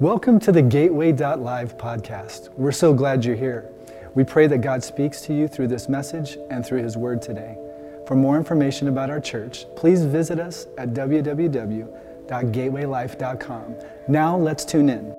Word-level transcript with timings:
Welcome 0.00 0.40
to 0.40 0.50
the 0.50 0.60
Gateway.live 0.60 1.78
podcast. 1.78 2.52
We're 2.54 2.72
so 2.72 2.92
glad 2.92 3.24
you're 3.24 3.36
here. 3.36 3.70
We 4.16 4.24
pray 4.24 4.48
that 4.48 4.58
God 4.58 4.82
speaks 4.82 5.20
to 5.20 5.32
you 5.32 5.46
through 5.46 5.68
this 5.68 5.88
message 5.88 6.36
and 6.50 6.66
through 6.66 6.82
His 6.82 6.96
Word 6.96 7.22
today. 7.22 7.56
For 8.04 8.16
more 8.16 8.36
information 8.36 8.88
about 8.88 9.08
our 9.08 9.20
church, 9.20 9.66
please 9.76 10.04
visit 10.04 10.40
us 10.40 10.66
at 10.78 10.94
www.gatewaylife.com. 10.94 13.74
Now 14.08 14.36
let's 14.36 14.64
tune 14.64 14.88
in. 14.88 15.14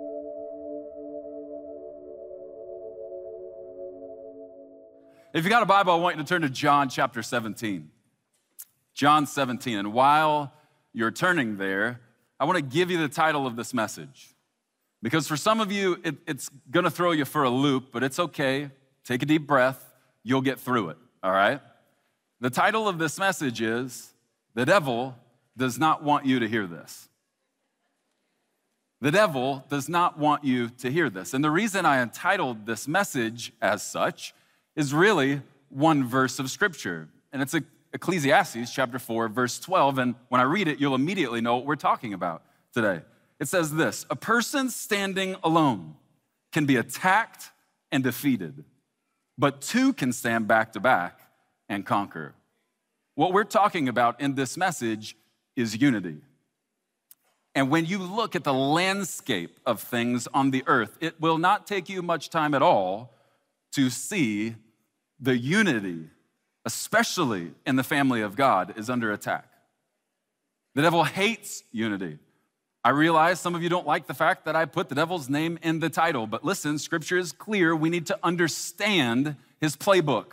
If 5.34 5.46
you 5.46 5.50
got 5.50 5.64
a 5.64 5.66
Bible, 5.66 5.94
I 5.94 5.96
want 5.96 6.18
you 6.18 6.23
to 6.23 6.28
turn 6.28 6.42
to 6.42 6.50
John 6.50 6.89
chapter 6.89 7.23
17. 7.23 7.92
John 8.94 9.26
17. 9.26 9.78
And 9.78 9.94
while 9.94 10.52
you're 10.92 11.12
turning 11.12 11.55
there, 11.55 12.02
I 12.42 12.44
want 12.44 12.57
to 12.57 12.62
give 12.62 12.92
you 12.92 12.98
the 12.98 13.07
title 13.07 13.48
of 13.48 13.55
this 13.55 13.73
message. 13.73 14.34
Because 15.05 15.27
for 15.27 15.37
some 15.37 15.61
of 15.61 15.71
you, 15.71 16.00
it, 16.04 16.15
it's 16.25 16.50
to 16.73 16.89
throw 16.89 17.11
you 17.11 17.25
for 17.25 17.43
a 17.43 17.50
loop, 17.51 17.89
but 17.91 18.01
it's 18.01 18.18
okay. 18.18 18.71
Take 19.04 19.21
a 19.21 19.27
deep 19.27 19.46
breath. 19.46 19.93
You'll 20.23 20.41
get 20.41 20.59
through 20.59 20.89
it, 20.89 20.97
all 21.21 21.32
right? 21.32 21.61
The 22.41 22.50
title 22.50 22.87
of 22.87 22.97
this 22.97 23.19
message 23.19 23.61
is 23.61 24.15
The 24.55 24.65
Devil 24.65 25.15
Does 25.55 25.77
Not 25.77 26.01
Want 26.01 26.25
You 26.25 26.39
to 26.39 26.47
Hear 26.47 26.65
This. 26.65 27.07
The 28.99 29.11
devil 29.11 29.63
does 29.69 29.87
not 29.87 30.18
want 30.18 30.43
you 30.43 30.69
to 30.69 30.91
hear 30.91 31.11
this. 31.11 31.35
And 31.35 31.43
the 31.43 31.51
reason 31.51 31.85
I 31.85 32.02
entitled 32.02 32.66
this 32.66 32.88
message 32.88 33.53
as 33.61 33.83
such 33.83 34.33
is 34.75 34.91
really 34.91 35.44
one 35.69 36.03
verse 36.03 36.39
of 36.39 36.49
scripture. 36.49 37.09
And 37.31 37.44
it's 37.44 37.53
Ecclesiastes 37.94 38.73
chapter 38.73 38.97
4, 38.97 39.27
verse 39.27 39.59
12. 39.59 39.99
And 39.99 40.16
when 40.30 40.41
I 40.41 40.45
read 40.45 40.67
it, 40.67 40.80
you'll 40.80 40.95
immediately 40.95 41.41
know 41.41 41.58
what 41.58 41.67
we're 41.67 41.75
talking 41.75 42.16
about 42.16 42.41
today. 42.73 43.02
It 43.39 43.48
says 43.48 43.73
this 43.73 44.06
A 44.09 44.16
person 44.16 44.70
standing 44.70 45.36
alone 45.44 45.95
can 46.52 46.66
be 46.66 46.75
attacked 46.78 47.52
and 47.92 48.03
defeated, 48.03 48.64
but 49.38 49.61
two 49.61 49.94
can 49.94 50.14
stand 50.14 50.47
back 50.47 50.73
to 50.73 50.80
back 50.80 51.19
and 51.67 51.86
conquer. 51.86 52.33
What 53.16 53.33
we're 53.33 53.44
talking 53.44 53.88
about 53.88 54.19
in 54.19 54.36
this 54.36 54.58
message 54.58 55.16
is 55.55 55.81
unity. 55.81 56.17
And 57.53 57.69
when 57.69 57.86
you 57.86 58.00
look 58.00 58.36
at 58.36 58.44
the 58.44 58.53
landscape 58.53 59.59
of 59.66 59.80
things 59.81 60.27
on 60.33 60.52
the 60.52 60.64
earth, 60.67 60.97
it 60.99 61.22
will 61.22 61.38
not 61.38 61.66
take 61.66 61.88
you 61.88 62.02
much 62.02 62.30
time 62.30 62.53
at 62.53 62.61
all 62.61 63.14
to 63.72 63.89
see 63.89 64.55
the 65.20 65.38
unity, 65.38 66.09
especially 66.66 67.53
in 67.66 67.77
the 67.77 67.83
family 67.83 68.22
of 68.22 68.36
God, 68.36 68.77
is 68.77 68.89
under 68.89 69.11
attack. 69.14 69.47
The 70.75 70.81
devil 70.81 71.05
hates 71.05 71.64
unity. 71.72 72.20
I 72.86 72.89
realize 72.89 73.39
some 73.39 73.55
of 73.55 73.64
you 73.64 73.69
don't 73.69 73.88
like 73.88 74.05
the 74.05 74.14
fact 74.14 74.45
that 74.45 74.55
I 74.55 74.66
put 74.66 74.89
the 74.89 74.95
devil's 74.95 75.28
name 75.28 75.58
in 75.64 75.80
the 75.80 75.89
title, 75.89 76.28
but 76.28 76.45
listen, 76.45 76.78
scripture 76.78 77.17
is 77.17 77.31
clear. 77.31 77.75
We 77.75 77.89
need 77.89 78.05
to 78.05 78.19
understand 78.22 79.38
his 79.59 79.75
playbook 79.75 80.27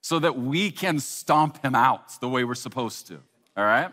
so 0.00 0.20
that 0.20 0.38
we 0.38 0.70
can 0.70 1.00
stomp 1.00 1.60
him 1.64 1.74
out 1.74 2.20
the 2.20 2.28
way 2.28 2.44
we're 2.44 2.54
supposed 2.54 3.08
to, 3.08 3.18
all 3.56 3.64
right? 3.64 3.90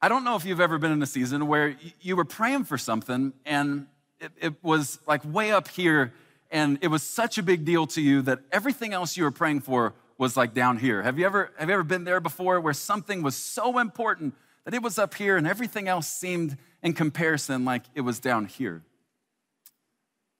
I 0.00 0.08
don't 0.08 0.24
know 0.24 0.34
if 0.34 0.46
you've 0.46 0.62
ever 0.62 0.78
been 0.78 0.92
in 0.92 1.02
a 1.02 1.06
season 1.06 1.46
where 1.46 1.76
you 2.00 2.16
were 2.16 2.24
praying 2.24 2.64
for 2.64 2.78
something 2.78 3.34
and 3.44 3.86
it, 4.18 4.32
it 4.40 4.54
was 4.64 5.00
like 5.06 5.20
way 5.26 5.52
up 5.52 5.68
here 5.68 6.14
and 6.50 6.78
it 6.80 6.88
was 6.88 7.02
such 7.02 7.36
a 7.36 7.42
big 7.42 7.66
deal 7.66 7.86
to 7.88 8.00
you 8.00 8.22
that 8.22 8.38
everything 8.50 8.94
else 8.94 9.18
you 9.18 9.24
were 9.24 9.30
praying 9.30 9.60
for 9.60 9.92
was 10.16 10.38
like 10.38 10.54
down 10.54 10.78
here. 10.78 11.02
Have 11.02 11.18
you 11.18 11.26
ever 11.26 11.50
have 11.58 11.68
you 11.68 11.74
ever 11.74 11.84
been 11.84 12.04
there 12.04 12.20
before 12.20 12.60
where 12.60 12.72
something 12.72 13.22
was 13.22 13.36
so 13.36 13.78
important 13.78 14.34
that 14.64 14.74
it 14.74 14.82
was 14.82 14.98
up 14.98 15.14
here 15.14 15.36
and 15.36 15.46
everything 15.46 15.88
else 15.88 16.06
seemed 16.06 16.56
in 16.82 16.92
comparison 16.92 17.64
like 17.64 17.84
it 17.94 18.02
was 18.02 18.20
down 18.20 18.46
here? 18.46 18.82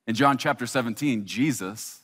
In 0.07 0.15
John 0.15 0.37
chapter 0.37 0.67
17, 0.67 1.25
Jesus 1.25 2.01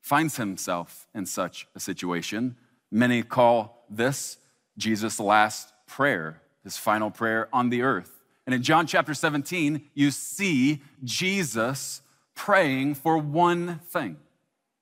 finds 0.00 0.36
himself 0.36 1.06
in 1.14 1.26
such 1.26 1.66
a 1.74 1.80
situation. 1.80 2.56
Many 2.90 3.22
call 3.22 3.84
this 3.90 4.38
Jesus' 4.76 5.20
last 5.20 5.72
prayer, 5.86 6.40
his 6.62 6.76
final 6.76 7.10
prayer 7.10 7.48
on 7.52 7.70
the 7.70 7.82
earth. 7.82 8.20
And 8.46 8.54
in 8.54 8.62
John 8.62 8.86
chapter 8.86 9.14
17, 9.14 9.90
you 9.94 10.10
see 10.10 10.82
Jesus 11.02 12.02
praying 12.34 12.94
for 12.96 13.16
one 13.16 13.80
thing. 13.88 14.16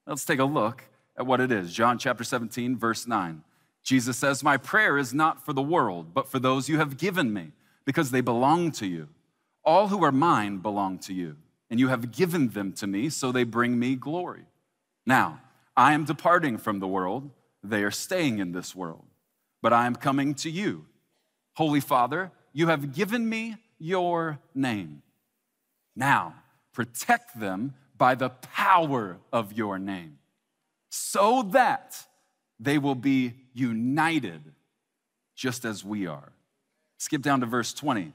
Let's 0.07 0.25
take 0.25 0.41
a 0.41 0.45
look 0.45 0.85
at 1.17 1.27
what 1.27 1.41
it 1.41 1.53
is. 1.53 1.73
John 1.73 1.99
chapter 1.99 2.25
17, 2.25 2.77
verse 2.77 3.07
9. 3.07 3.43
Jesus 3.83 4.17
says, 4.17 4.43
My 4.43 4.57
prayer 4.57 4.97
is 4.97 5.13
not 5.13 5.45
for 5.45 5.53
the 5.53 5.63
world, 5.63 6.15
but 6.15 6.29
for 6.29 6.39
those 6.39 6.69
you 6.69 6.79
have 6.79 6.97
given 6.97 7.33
me, 7.33 7.53
because 7.85 8.11
they 8.11 8.21
belong 8.21 8.71
to 8.73 8.87
you. 8.87 9.09
All 9.65 9.89
who 9.89 10.05
are 10.05 10.13
mine 10.13 10.59
belong 10.59 10.99
to 11.01 11.15
you, 11.15 11.37
and 11.71 11.81
you 11.81 11.89
have 11.89 12.13
given 12.13 12.49
them 12.49 12.73
to 12.75 12.87
me, 12.87 13.09
so 13.09 13.33
they 13.33 13.45
bring 13.45 13.79
me 13.79 13.97
glory. 13.97 14.45
Now, 15.07 15.41
I 15.77 15.95
am 15.95 16.05
departing 16.05 16.59
from 16.59 16.79
the 16.79 16.89
world, 16.89 17.31
they 17.63 17.83
are 17.83 17.91
staying 17.91 18.39
in 18.39 18.53
this 18.53 18.75
world, 18.75 19.05
but 19.63 19.73
I 19.73 19.87
am 19.87 19.97
coming 19.97 20.35
to 20.37 20.51
you. 20.51 20.87
Holy 21.55 21.81
Father, 21.81 22.31
you 22.53 22.69
have 22.69 22.95
given 22.95 23.29
me 23.29 23.57
your 23.79 24.39
name. 24.55 25.03
Now, 25.97 26.35
protect 26.73 27.39
them 27.39 27.75
by 27.97 28.15
the 28.15 28.31
power 28.31 29.19
of 29.33 29.53
your 29.53 29.79
name, 29.79 30.19
so 30.89 31.43
that 31.53 32.07
they 32.63 32.79
will 32.79 32.95
be 32.95 33.35
united 33.53 34.41
just 35.35 35.65
as 35.65 35.85
we 35.85 36.07
are. 36.07 36.33
Skip 36.99 37.23
down 37.23 37.41
to 37.41 37.47
verse 37.47 37.73
20. 37.73 38.13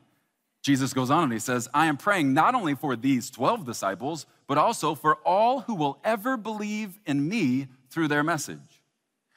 Jesus 0.63 0.93
goes 0.93 1.09
on 1.09 1.25
and 1.25 1.33
he 1.33 1.39
says, 1.39 1.69
I 1.73 1.87
am 1.87 1.97
praying 1.97 2.33
not 2.33 2.55
only 2.55 2.75
for 2.75 2.95
these 2.95 3.29
12 3.29 3.65
disciples, 3.65 4.25
but 4.47 4.57
also 4.57 4.95
for 4.95 5.15
all 5.25 5.61
who 5.61 5.75
will 5.75 5.99
ever 6.03 6.37
believe 6.37 6.99
in 7.05 7.27
me 7.27 7.67
through 7.89 8.07
their 8.07 8.23
message. 8.23 8.81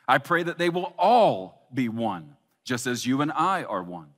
I 0.09 0.19
pray 0.19 0.43
that 0.43 0.59
they 0.59 0.69
will 0.69 0.95
all 0.99 1.69
be 1.73 1.89
one, 1.89 2.37
just 2.65 2.87
as 2.87 3.07
you 3.07 3.21
and 3.21 3.31
I 3.33 3.65
are 3.65 3.83
one. 3.83 4.09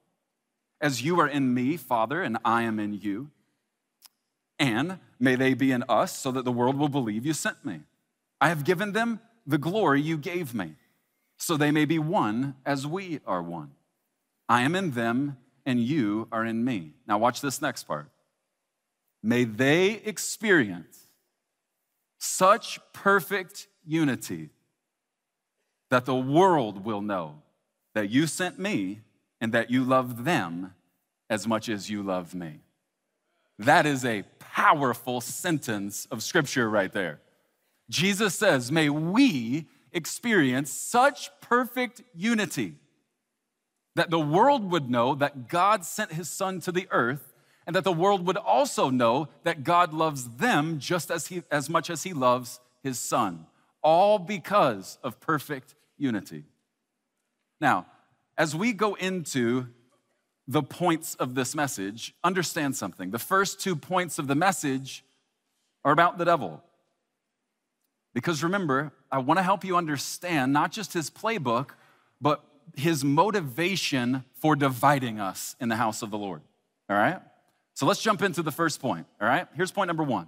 As 0.81 1.03
you 1.03 1.21
are 1.21 1.29
in 1.29 1.53
me, 1.53 1.77
Father, 1.77 2.23
and 2.23 2.39
I 2.45 2.63
am 2.63 2.79
in 2.79 2.95
you 2.95 3.31
and 4.63 5.01
may 5.19 5.35
they 5.35 5.55
be 5.55 5.73
in 5.73 5.83
us 5.89 6.17
so 6.17 6.31
that 6.31 6.45
the 6.45 6.53
world 6.53 6.79
will 6.79 6.89
believe 6.89 7.27
you 7.27 7.33
sent 7.33 7.65
me. 7.65 7.81
I 8.41 8.49
have 8.49 8.63
given 8.63 8.93
them 8.93 9.19
the 9.45 9.59
glory 9.59 10.01
you 10.01 10.17
gave 10.17 10.55
me, 10.55 10.77
so 11.43 11.57
they 11.57 11.73
may 11.73 11.85
be 11.85 11.99
one 11.99 12.55
as 12.65 12.87
we 12.87 13.19
are 13.27 13.43
one. 13.43 13.73
I 14.49 14.63
am 14.63 14.77
in 14.77 14.93
them, 14.93 15.39
and 15.67 15.81
you 15.81 16.29
are 16.31 16.45
in 16.47 16.65
me. 16.65 16.93
Now, 17.09 17.19
watch 17.19 17.41
this 17.41 17.61
next 17.61 17.83
part. 17.83 18.09
May 19.25 19.43
they 19.43 19.95
experience 20.05 21.09
such 22.17 22.79
perfect 22.93 23.67
unity 23.85 24.51
that 25.91 26.05
the 26.05 26.15
world 26.15 26.85
will 26.85 27.01
know 27.01 27.43
that 27.95 28.09
you 28.09 28.29
sent 28.29 28.61
me 28.61 29.01
and 29.41 29.51
that 29.53 29.69
you 29.69 29.83
love 29.83 30.25
them 30.25 30.75
as 31.29 31.49
much 31.49 31.69
as 31.69 31.91
you 31.91 32.05
love 32.05 32.37
me. 32.37 32.61
That 33.59 33.85
is 33.85 34.05
a 34.05 34.23
powerful 34.39 35.21
sentence 35.21 36.07
of 36.13 36.23
scripture 36.23 36.71
right 36.71 36.93
there. 36.93 37.21
Jesus 37.91 38.37
says, 38.37 38.71
May 38.71 38.89
we 38.89 39.67
experience 39.93 40.71
such 40.71 41.31
perfect 41.41 42.03
unity 42.15 42.75
that 43.95 44.11
the 44.11 44.21
world 44.21 44.71
would 44.71 44.91
know 44.91 45.15
that 45.15 45.49
God 45.49 45.85
sent 45.85 46.13
his 46.13 46.31
son 46.31 46.61
to 46.61 46.73
the 46.73 46.89
earth 46.91 47.35
and 47.67 47.77
that 47.77 47.85
the 47.85 47.93
world 47.93 48.27
would 48.27 48.37
also 48.37 48.91
know 48.91 49.29
that 49.45 49.65
God 49.65 49.93
loves 49.93 50.37
them 50.37 50.79
just 50.79 51.11
as, 51.11 51.29
he, 51.29 51.43
as 51.51 51.69
much 51.69 51.91
as 51.91 52.03
he 52.03 52.13
loves 52.13 52.61
his 52.83 52.99
son, 52.99 53.47
all 53.83 54.19
because 54.19 54.99
of 55.03 55.21
perfect 55.21 55.75
unity. 55.99 56.45
Now, 57.61 57.87
as 58.37 58.57
we 58.57 58.73
go 58.73 58.95
into 58.95 59.69
the 60.49 60.63
points 60.63 61.15
of 61.17 61.35
this 61.35 61.55
message, 61.55 62.15
understand 62.25 62.75
something. 62.75 63.11
The 63.11 63.19
first 63.19 63.61
two 63.61 63.77
points 63.77 64.19
of 64.19 64.27
the 64.27 64.35
message 64.35 65.05
are 65.85 65.93
about 65.93 66.19
the 66.19 66.25
devil. 66.25 66.63
Because 68.15 68.43
remember, 68.43 68.93
I 69.11 69.19
want 69.19 69.39
to 69.39 69.43
help 69.43 69.65
you 69.65 69.77
understand 69.77 70.53
not 70.53 70.73
just 70.73 70.93
his 70.93 71.11
playbook, 71.11 71.71
but 72.21 72.45
his 72.77 73.05
motivation 73.05 74.25
for 74.35 74.57
dividing 74.57 75.21
us 75.21 75.57
in 75.61 75.69
the 75.69 75.77
house 75.77 76.03
of 76.03 76.11
the 76.11 76.19
Lord. 76.19 76.43
All 76.89 76.97
right? 76.97 77.21
So 77.75 77.87
let's 77.87 78.03
jump 78.03 78.23
into 78.23 78.43
the 78.43 78.53
first 78.53 78.81
point. 78.81 79.07
All 79.21 79.27
right? 79.27 79.47
Here's 79.55 79.73
point 79.73 79.89
number 79.89 80.03
one 80.03 80.27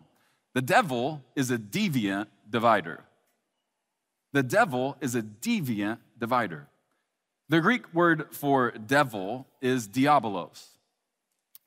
the 0.55 0.63
devil 0.63 1.23
is 1.35 1.51
a 1.51 1.59
deviant 1.59 2.27
divider. 2.49 3.05
The 4.33 4.43
devil 4.43 4.97
is 5.01 5.15
a 5.15 5.23
deviant 5.23 5.99
divider. 6.19 6.69
The 7.49 7.61
Greek 7.61 7.93
word 7.93 8.29
for 8.31 8.71
devil 8.71 9.47
is 9.61 9.87
diabolos, 9.87 10.67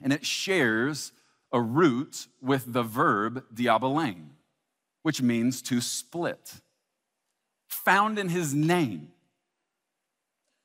and 0.02 0.12
it 0.12 0.26
shares 0.26 1.12
a 1.52 1.62
root 1.62 2.28
with 2.42 2.74
the 2.74 2.84
verb 2.84 3.44
diabolane, 3.54 4.30
which 5.08 5.22
means 5.22 5.62
to 5.64 5.80
split. 5.82 6.54
Found 7.70 8.20
in 8.20 8.30
his 8.30 8.54
name 8.54 9.10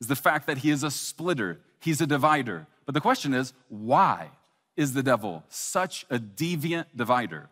is 0.01 0.07
the 0.07 0.15
fact 0.15 0.47
that 0.47 0.59
he 0.59 0.69
is 0.69 0.83
a 0.83 0.91
splitter, 0.91 1.61
he's 1.79 2.01
a 2.01 2.07
divider. 2.07 2.67
But 2.85 2.93
the 2.93 3.01
question 3.01 3.33
is, 3.33 3.53
why? 3.69 4.29
is 4.75 4.93
the 4.93 5.03
devil 5.03 5.43
such 5.49 6.05
a 6.09 6.17
deviant 6.17 6.85
divider? 6.95 7.49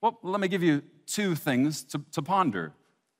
Well, 0.00 0.18
let 0.22 0.40
me 0.40 0.48
give 0.48 0.62
you 0.62 0.82
two 1.06 1.34
things 1.34 1.82
to, 1.84 2.00
to 2.12 2.22
ponder 2.22 2.72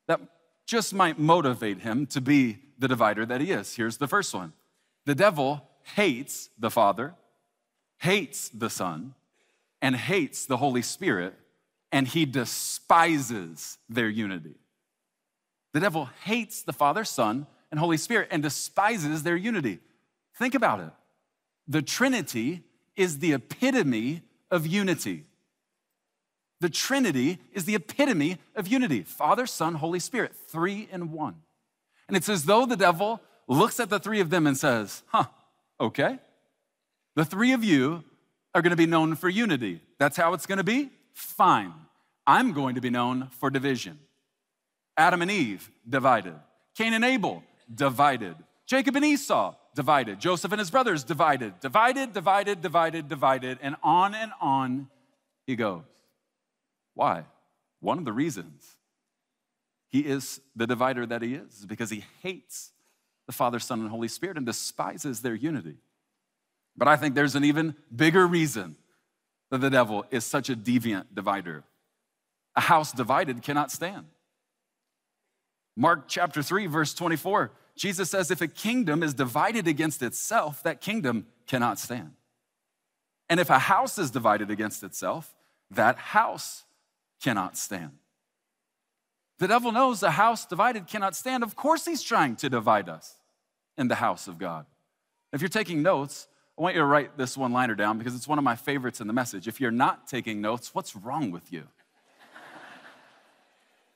that 0.09 0.21
just 0.67 0.93
might 0.93 1.19
motivate 1.19 1.81
him 1.81 2.07
to 2.07 2.21
be 2.21 2.59
the 2.79 2.89
divider 2.89 3.25
that 3.27 3.41
he 3.41 3.53
is. 3.53 3.77
Here's 3.77 3.97
the 3.97 4.09
first 4.09 4.35
one 4.35 4.53
the 5.05 5.15
devil 5.15 5.63
hates 5.95 6.51
the 6.59 6.71
Father, 6.71 7.15
hates 7.99 8.49
the 8.49 8.71
Son, 8.71 9.15
and 9.81 9.95
hates 9.95 10.47
the 10.47 10.57
Holy 10.57 10.83
Spirit, 10.83 11.35
and 11.93 12.07
he 12.07 12.25
despises 12.25 13.79
their 13.89 14.09
unity. 14.09 14.57
The 15.73 15.81
devil 15.81 16.09
hates 16.25 16.63
the 16.63 16.73
Father, 16.73 17.05
Son, 17.05 17.47
and 17.71 17.81
Holy 17.81 17.97
Spirit 17.97 18.29
and 18.31 18.43
despises 18.43 19.23
their 19.23 19.37
unity. 19.37 19.79
Think 20.39 20.55
about 20.55 20.81
it. 20.81 20.91
The 21.69 21.83
Trinity 21.83 22.63
is 22.97 23.19
the 23.19 23.33
epitome 23.33 24.23
of 24.51 24.67
unity. 24.67 25.25
The 26.61 26.71
Trinity 26.71 27.39
is 27.53 27.65
the 27.65 27.75
epitome 27.75 28.39
of 28.55 28.67
unity 28.69 29.03
Father, 29.03 29.47
Son, 29.47 29.75
Holy 29.75 29.99
Spirit, 29.99 30.35
three 30.35 30.89
in 30.91 31.13
one. 31.13 31.37
And 32.09 32.17
it's 32.17 32.29
as 32.29 32.45
though 32.45 32.67
the 32.67 32.77
devil 32.77 33.21
looks 33.49 33.79
at 33.81 33.91
the 33.91 33.99
three 33.99 34.21
of 34.21 34.31
them 34.31 34.47
and 34.47 34.57
says, 34.57 35.03
huh, 35.09 35.25
okay. 35.81 36.19
The 37.17 37.25
three 37.25 37.53
of 37.53 37.65
you 37.65 38.05
are 38.55 38.63
gonna 38.63 38.77
be 38.77 38.87
known 38.87 39.17
for 39.17 39.29
unity. 39.29 39.81
That's 39.99 40.17
how 40.17 40.33
it's 40.33 40.47
gonna 40.47 40.65
be? 40.65 40.91
Fine. 41.17 41.73
I'm 42.27 42.53
going 42.53 42.75
to 42.75 42.83
be 42.83 42.91
known 42.91 43.29
for 43.41 43.49
division. 43.49 43.99
Adam 44.99 45.23
and 45.23 45.31
Eve, 45.31 45.71
divided. 45.89 46.35
Cain 46.77 46.93
and 46.93 47.05
Abel, 47.05 47.43
divided. 47.75 48.37
Jacob 48.67 48.97
and 48.97 49.05
Esau, 49.05 49.55
divided. 49.75 50.21
Joseph 50.21 50.53
and 50.53 50.59
his 50.59 50.71
brothers, 50.71 51.05
divided. 51.05 51.59
Divided, 51.61 52.13
divided, 52.13 52.61
divided, 52.61 53.09
divided, 53.09 53.59
and 53.63 53.77
on 53.83 54.15
and 54.15 54.31
on 54.43 54.89
he 55.47 55.57
goes. 55.57 55.85
Why? 56.93 57.25
One 57.81 57.97
of 57.97 58.05
the 58.05 58.13
reasons 58.13 58.77
he 59.89 60.01
is 60.01 60.43
the 60.55 60.67
divider 60.67 61.07
that 61.07 61.23
he 61.23 61.35
is, 61.35 61.61
is 61.61 61.67
because 61.67 61.89
he 61.89 62.05
hates 62.23 62.73
the 63.27 63.33
Father, 63.33 63.59
Son, 63.59 63.81
and 63.81 63.89
Holy 63.89 64.09
Spirit 64.09 64.37
and 64.37 64.45
despises 64.45 65.23
their 65.23 65.35
unity. 65.35 65.77
But 66.77 66.89
I 66.89 66.97
think 66.97 67.15
there's 67.15 67.37
an 67.37 67.45
even 67.45 67.75
bigger 67.95 68.27
reason 68.27 68.77
that 69.51 69.59
the 69.59 69.71
devil 69.71 70.05
is 70.11 70.25
such 70.25 70.51
a 70.51 70.57
deviant 70.57 71.07
divider. 71.15 71.65
A 72.55 72.61
house 72.61 72.93
divided 72.93 73.43
cannot 73.43 73.71
stand. 73.71 74.07
Mark 75.77 76.05
chapter 76.09 76.43
3, 76.43 76.67
verse 76.67 76.95
24, 76.95 77.53
Jesus 77.77 78.11
says, 78.11 78.31
If 78.31 78.41
a 78.41 78.49
kingdom 78.49 79.03
is 79.03 79.13
divided 79.13 79.69
against 79.69 80.03
itself, 80.03 80.63
that 80.63 80.81
kingdom 80.81 81.27
cannot 81.47 81.79
stand. 81.79 82.13
And 83.29 83.39
if 83.41 83.51
a 83.51 83.59
house 83.59 83.99
is 83.99 84.11
divided 84.11 84.51
against 84.51 84.83
itself, 84.83 85.35
that 85.71 85.97
house 85.99 86.65
cannot 87.23 87.57
stand. 87.57 87.93
The 89.39 89.49
devil 89.49 89.73
knows 89.73 90.03
a 90.03 90.13
house 90.13 90.47
divided 90.47 90.87
cannot 90.87 91.15
stand. 91.15 91.43
Of 91.43 91.57
course, 91.57 91.85
he's 91.85 92.03
trying 92.03 92.37
to 92.37 92.49
divide 92.49 92.89
us 92.89 93.15
in 93.77 93.89
the 93.89 93.97
house 93.97 94.29
of 94.29 94.39
God. 94.39 94.65
If 95.33 95.43
you're 95.43 95.49
taking 95.49 95.83
notes, 95.83 96.29
I 96.59 96.63
want 96.63 96.75
you 96.75 96.81
to 96.81 96.87
write 96.87 97.19
this 97.19 97.37
one 97.37 97.53
liner 97.53 97.75
down 97.75 97.99
because 97.99 98.15
it's 98.15 98.27
one 98.27 98.39
of 98.39 98.45
my 98.45 98.57
favorites 98.57 99.01
in 99.01 99.07
the 99.07 99.13
message. 99.13 99.47
If 99.47 99.61
you're 99.61 99.71
not 99.71 100.07
taking 100.07 100.41
notes, 100.41 100.75
what's 100.75 100.97
wrong 100.97 101.31
with 101.31 101.53
you? 101.53 101.65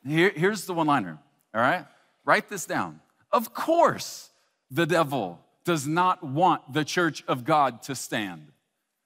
Here, 0.07 0.33
here's 0.35 0.67
the 0.67 0.75
one 0.75 0.87
liner, 0.87 1.19
all 1.55 1.61
right? 1.61 1.87
Write 2.25 2.49
this 2.49 2.67
down. 2.67 3.01
Of 3.33 3.55
course, 3.55 4.31
the 4.71 4.87
devil 4.87 5.41
does 5.65 5.87
not 5.87 6.23
want 6.23 6.73
the 6.73 6.85
church 6.85 7.23
of 7.29 7.45
God 7.45 7.83
to 7.83 7.95
stand 7.95 8.49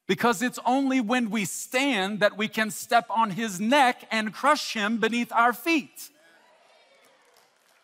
because 0.06 0.42
it's 0.42 0.58
only 0.64 1.00
when 1.00 1.30
we 1.30 1.44
stand 1.44 2.20
that 2.20 2.36
we 2.36 2.48
can 2.48 2.70
step 2.70 3.06
on 3.10 3.30
his 3.30 3.60
neck 3.60 4.06
and 4.10 4.32
crush 4.32 4.74
him 4.74 4.98
beneath 4.98 5.32
our 5.32 5.52
feet. 5.52 6.10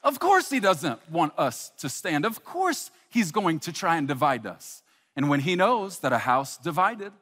Of 0.02 0.18
course, 0.18 0.50
he 0.50 0.60
doesn't 0.60 0.98
want 1.10 1.32
us 1.38 1.72
to 1.78 1.88
stand. 1.88 2.24
Of 2.24 2.44
course, 2.44 2.90
he's 3.08 3.32
going 3.32 3.60
to 3.60 3.72
try 3.72 3.96
and 3.96 4.08
divide 4.08 4.46
us. 4.46 4.82
And 5.20 5.28
when 5.28 5.40
he 5.40 5.54
knows 5.54 5.98
that 5.98 6.14
a 6.14 6.18
house 6.20 6.56
divided 6.56 7.12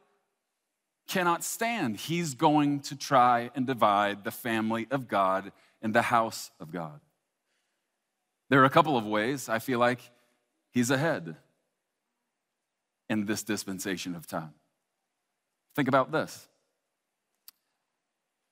cannot 1.09 1.43
stand, 1.43 1.97
he's 1.97 2.35
going 2.35 2.79
to 2.83 2.95
try 2.95 3.51
and 3.57 3.67
divide 3.67 4.23
the 4.23 4.31
family 4.31 4.87
of 4.93 5.09
God 5.09 5.51
and 5.83 5.93
the 5.93 6.03
house 6.03 6.53
of 6.61 6.71
God. 6.71 7.01
There 8.51 8.63
are 8.63 8.67
a 8.67 8.71
couple 8.71 8.97
of 8.97 9.05
ways 9.05 9.49
I 9.49 9.59
feel 9.59 9.81
like 9.81 9.99
he's 10.71 10.93
ahead 10.93 11.35
in 13.11 13.27
this 13.27 13.43
dispensation 13.43 14.15
of 14.15 14.29
time. 14.29 14.55
Think 15.75 15.89
about 15.89 16.13
this. 16.13 16.47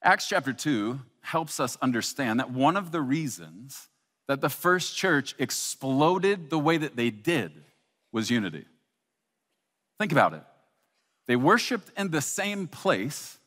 Acts 0.02 0.28
chapter 0.28 0.52
2 0.52 0.98
helps 1.20 1.60
us 1.60 1.78
understand 1.80 2.40
that 2.40 2.50
one 2.50 2.76
of 2.76 2.90
the 2.90 3.00
reasons 3.00 3.90
that 4.26 4.40
the 4.40 4.50
first 4.50 4.96
church 4.96 5.36
exploded 5.38 6.50
the 6.50 6.58
way 6.58 6.78
that 6.78 6.96
they 6.96 7.10
did 7.10 7.62
was 8.10 8.28
unity. 8.28 8.64
Think 9.98 10.12
about 10.12 10.34
it. 10.34 10.42
They 11.26 11.36
worshiped 11.36 11.90
in 11.98 12.10
the 12.10 12.20
same 12.20 12.68
place 12.68 13.38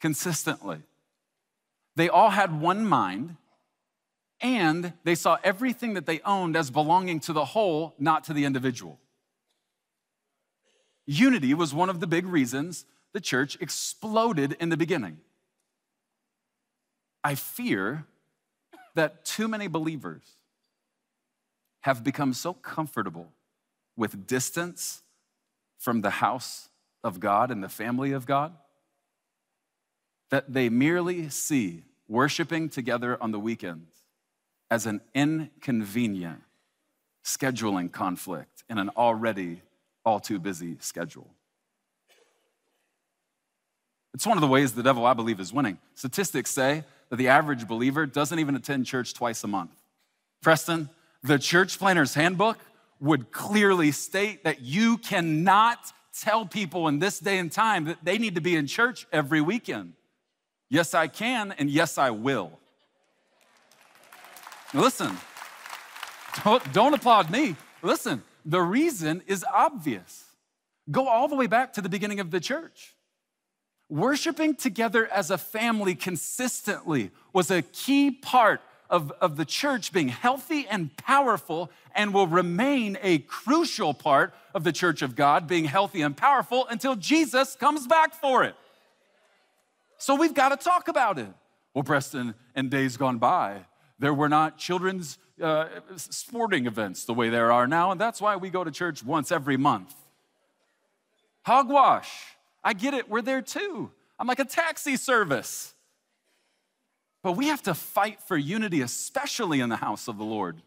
consistently. 0.00 0.78
They 1.96 2.08
all 2.08 2.30
had 2.30 2.60
one 2.60 2.86
mind, 2.86 3.36
and 4.40 4.92
they 5.04 5.14
saw 5.14 5.38
everything 5.44 5.94
that 5.94 6.06
they 6.06 6.20
owned 6.20 6.56
as 6.56 6.70
belonging 6.70 7.20
to 7.20 7.32
the 7.32 7.44
whole, 7.44 7.94
not 7.98 8.24
to 8.24 8.32
the 8.32 8.44
individual. 8.44 8.98
Unity 11.06 11.54
was 11.54 11.74
one 11.74 11.88
of 11.88 12.00
the 12.00 12.06
big 12.06 12.26
reasons 12.26 12.84
the 13.12 13.20
church 13.20 13.56
exploded 13.60 14.56
in 14.58 14.68
the 14.68 14.76
beginning. 14.76 15.18
I 17.22 17.34
fear 17.34 18.06
that 18.94 19.24
too 19.24 19.48
many 19.48 19.68
believers 19.68 20.22
have 21.82 22.02
become 22.02 22.32
so 22.32 22.52
comfortable 22.54 23.32
with 23.96 24.26
distance 24.26 25.01
from 25.82 26.00
the 26.00 26.10
house 26.10 26.68
of 27.02 27.18
God 27.18 27.50
and 27.50 27.62
the 27.62 27.68
family 27.68 28.12
of 28.12 28.24
God 28.24 28.52
that 30.30 30.52
they 30.52 30.68
merely 30.68 31.28
see 31.28 31.82
worshiping 32.06 32.68
together 32.68 33.18
on 33.20 33.32
the 33.32 33.40
weekends 33.40 33.92
as 34.70 34.86
an 34.86 35.00
inconvenient 35.12 36.40
scheduling 37.24 37.90
conflict 37.90 38.62
in 38.70 38.78
an 38.78 38.90
already 38.90 39.60
all 40.04 40.20
too 40.20 40.38
busy 40.38 40.76
schedule. 40.78 41.28
It's 44.14 44.26
one 44.26 44.36
of 44.36 44.40
the 44.40 44.46
ways 44.46 44.74
the 44.74 44.84
devil, 44.84 45.04
I 45.04 45.14
believe, 45.14 45.40
is 45.40 45.52
winning. 45.52 45.78
Statistics 45.94 46.50
say 46.50 46.84
that 47.10 47.16
the 47.16 47.28
average 47.28 47.66
believer 47.66 48.06
doesn't 48.06 48.38
even 48.38 48.54
attend 48.54 48.86
church 48.86 49.14
twice 49.14 49.42
a 49.42 49.48
month. 49.48 49.72
Preston, 50.42 50.90
the 51.24 51.40
church 51.40 51.78
planner's 51.78 52.14
handbook 52.14 52.58
would 53.02 53.32
clearly 53.32 53.90
state 53.90 54.44
that 54.44 54.60
you 54.60 54.96
cannot 54.96 55.92
tell 56.18 56.46
people 56.46 56.86
in 56.86 57.00
this 57.00 57.18
day 57.18 57.38
and 57.38 57.50
time 57.50 57.84
that 57.84 57.98
they 58.04 58.16
need 58.16 58.36
to 58.36 58.40
be 58.40 58.54
in 58.54 58.66
church 58.66 59.06
every 59.12 59.40
weekend. 59.40 59.94
Yes, 60.70 60.94
I 60.94 61.08
can, 61.08 61.52
and 61.58 61.68
yes, 61.68 61.98
I 61.98 62.10
will. 62.10 62.58
Listen, 64.72 65.16
don't, 66.44 66.72
don't 66.72 66.94
applaud 66.94 67.28
me. 67.28 67.56
Listen, 67.82 68.22
the 68.44 68.62
reason 68.62 69.22
is 69.26 69.44
obvious. 69.52 70.24
Go 70.88 71.08
all 71.08 71.26
the 71.26 71.36
way 71.36 71.48
back 71.48 71.72
to 71.74 71.80
the 71.80 71.88
beginning 71.88 72.20
of 72.20 72.30
the 72.30 72.40
church. 72.40 72.94
Worshiping 73.88 74.54
together 74.54 75.06
as 75.08 75.30
a 75.30 75.36
family 75.36 75.96
consistently 75.96 77.10
was 77.32 77.50
a 77.50 77.62
key 77.62 78.12
part 78.12 78.60
of, 78.92 79.10
of 79.22 79.36
the 79.36 79.46
church 79.46 79.90
being 79.90 80.08
healthy 80.08 80.66
and 80.68 80.94
powerful 80.98 81.70
and 81.94 82.12
will 82.12 82.26
remain 82.26 82.98
a 83.02 83.18
crucial 83.20 83.94
part 83.94 84.34
of 84.54 84.64
the 84.64 84.70
church 84.70 85.00
of 85.00 85.16
God 85.16 85.48
being 85.48 85.64
healthy 85.64 86.02
and 86.02 86.14
powerful 86.14 86.66
until 86.68 86.94
Jesus 86.94 87.56
comes 87.56 87.86
back 87.86 88.14
for 88.14 88.44
it. 88.44 88.54
So 89.96 90.14
we've 90.14 90.34
got 90.34 90.50
to 90.50 90.62
talk 90.62 90.88
about 90.88 91.18
it. 91.18 91.28
Well, 91.72 91.84
Preston, 91.84 92.34
in 92.54 92.68
days 92.68 92.98
gone 92.98 93.16
by, 93.16 93.62
there 93.98 94.12
were 94.12 94.28
not 94.28 94.58
children's 94.58 95.16
uh, 95.40 95.68
sporting 95.96 96.66
events 96.66 97.04
the 97.04 97.14
way 97.14 97.30
there 97.30 97.50
are 97.50 97.66
now, 97.66 97.92
and 97.92 98.00
that's 98.00 98.20
why 98.20 98.36
we 98.36 98.50
go 98.50 98.62
to 98.62 98.70
church 98.70 99.02
once 99.02 99.32
every 99.32 99.56
month. 99.56 99.94
Hogwash. 101.44 102.10
I 102.62 102.74
get 102.74 102.92
it, 102.92 103.08
we're 103.08 103.22
there 103.22 103.42
too. 103.42 103.90
I'm 104.18 104.26
like 104.26 104.38
a 104.38 104.44
taxi 104.44 104.96
service. 104.96 105.71
But 107.22 107.32
we 107.32 107.46
have 107.46 107.62
to 107.62 107.74
fight 107.74 108.20
for 108.20 108.36
unity, 108.36 108.80
especially 108.80 109.60
in 109.60 109.68
the 109.68 109.76
house 109.76 110.08
of 110.08 110.18
the 110.18 110.24
Lord. 110.24 110.60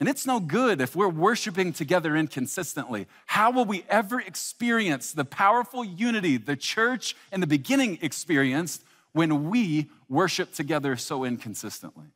And 0.00 0.08
it's 0.08 0.26
no 0.26 0.38
good 0.38 0.80
if 0.80 0.94
we're 0.94 1.08
worshiping 1.08 1.72
together 1.72 2.16
inconsistently. 2.16 3.08
How 3.26 3.50
will 3.50 3.64
we 3.64 3.84
ever 3.88 4.20
experience 4.20 5.12
the 5.12 5.24
powerful 5.24 5.84
unity 5.84 6.36
the 6.36 6.54
church 6.54 7.16
in 7.32 7.40
the 7.40 7.48
beginning 7.48 7.98
experienced 8.00 8.84
when 9.12 9.50
we 9.50 9.90
worship 10.08 10.52
together 10.52 10.96
so 10.96 11.24
inconsistently? 11.24 12.06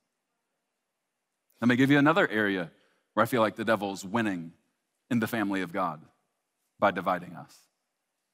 Let 1.61 1.68
me 1.68 1.76
give 1.76 1.90
you 1.90 1.99
another 1.99 2.28
area 2.28 2.70
where 3.14 3.25
I 3.25 3.26
feel 3.26 3.40
like 3.40 3.56
the 3.56 3.64
devil's 3.64 4.04
winning 4.04 4.52
in 5.11 5.18
the 5.18 5.26
family 5.26 5.62
of 5.62 5.72
God 5.72 6.00
by 6.78 6.92
dividing 6.92 7.34
us. 7.34 7.56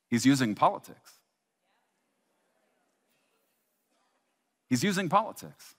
He's 0.08 0.26
using 0.26 0.54
politics. 0.54 1.17
He's 4.68 4.84
using 4.84 5.08
politics. 5.08 5.74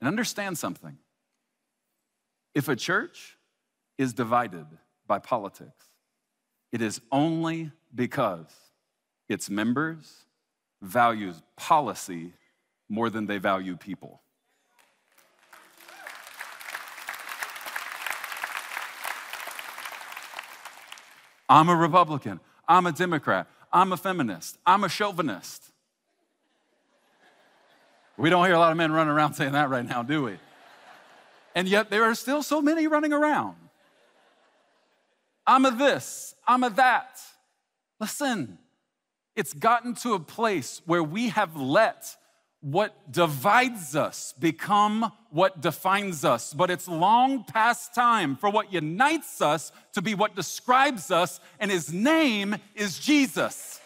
And 0.00 0.06
understand 0.06 0.56
something. 0.58 0.96
If 2.54 2.68
a 2.68 2.76
church 2.76 3.36
is 3.96 4.12
divided 4.12 4.66
by 5.06 5.18
politics, 5.18 5.86
it 6.70 6.80
is 6.80 7.00
only 7.10 7.72
because 7.94 8.46
its 9.28 9.50
members 9.50 10.24
value 10.80 11.34
policy 11.56 12.32
more 12.88 13.10
than 13.10 13.26
they 13.26 13.38
value 13.38 13.76
people. 13.76 14.20
I'm 21.48 21.68
a 21.68 21.74
Republican. 21.74 22.40
I'm 22.68 22.86
a 22.86 22.92
Democrat. 22.92 23.48
I'm 23.72 23.92
a 23.92 23.96
feminist. 23.96 24.58
I'm 24.66 24.84
a 24.84 24.88
chauvinist. 24.88 25.67
We 28.18 28.30
don't 28.30 28.44
hear 28.44 28.54
a 28.54 28.58
lot 28.58 28.72
of 28.72 28.76
men 28.76 28.90
running 28.90 29.12
around 29.12 29.34
saying 29.34 29.52
that 29.52 29.70
right 29.70 29.88
now, 29.88 30.02
do 30.02 30.24
we? 30.24 30.38
And 31.54 31.68
yet 31.68 31.88
there 31.88 32.02
are 32.02 32.16
still 32.16 32.42
so 32.42 32.60
many 32.60 32.88
running 32.88 33.12
around. 33.12 33.54
I'm 35.46 35.64
a 35.64 35.70
this, 35.70 36.34
I'm 36.46 36.64
a 36.64 36.70
that. 36.70 37.20
Listen, 38.00 38.58
it's 39.36 39.52
gotten 39.52 39.94
to 39.96 40.14
a 40.14 40.20
place 40.20 40.82
where 40.84 41.02
we 41.02 41.28
have 41.28 41.56
let 41.56 42.16
what 42.60 43.12
divides 43.12 43.94
us 43.94 44.34
become 44.40 45.12
what 45.30 45.60
defines 45.60 46.24
us. 46.24 46.52
But 46.52 46.70
it's 46.70 46.88
long 46.88 47.44
past 47.44 47.94
time 47.94 48.34
for 48.34 48.50
what 48.50 48.72
unites 48.72 49.40
us 49.40 49.70
to 49.92 50.02
be 50.02 50.16
what 50.16 50.34
describes 50.34 51.12
us, 51.12 51.38
and 51.60 51.70
his 51.70 51.92
name 51.92 52.56
is 52.74 52.98
Jesus. 52.98 53.80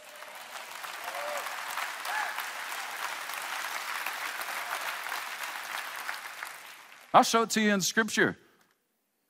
I'll 7.13 7.23
show 7.23 7.43
it 7.43 7.51
to 7.51 7.61
you 7.61 7.73
in 7.73 7.81
scripture. 7.81 8.37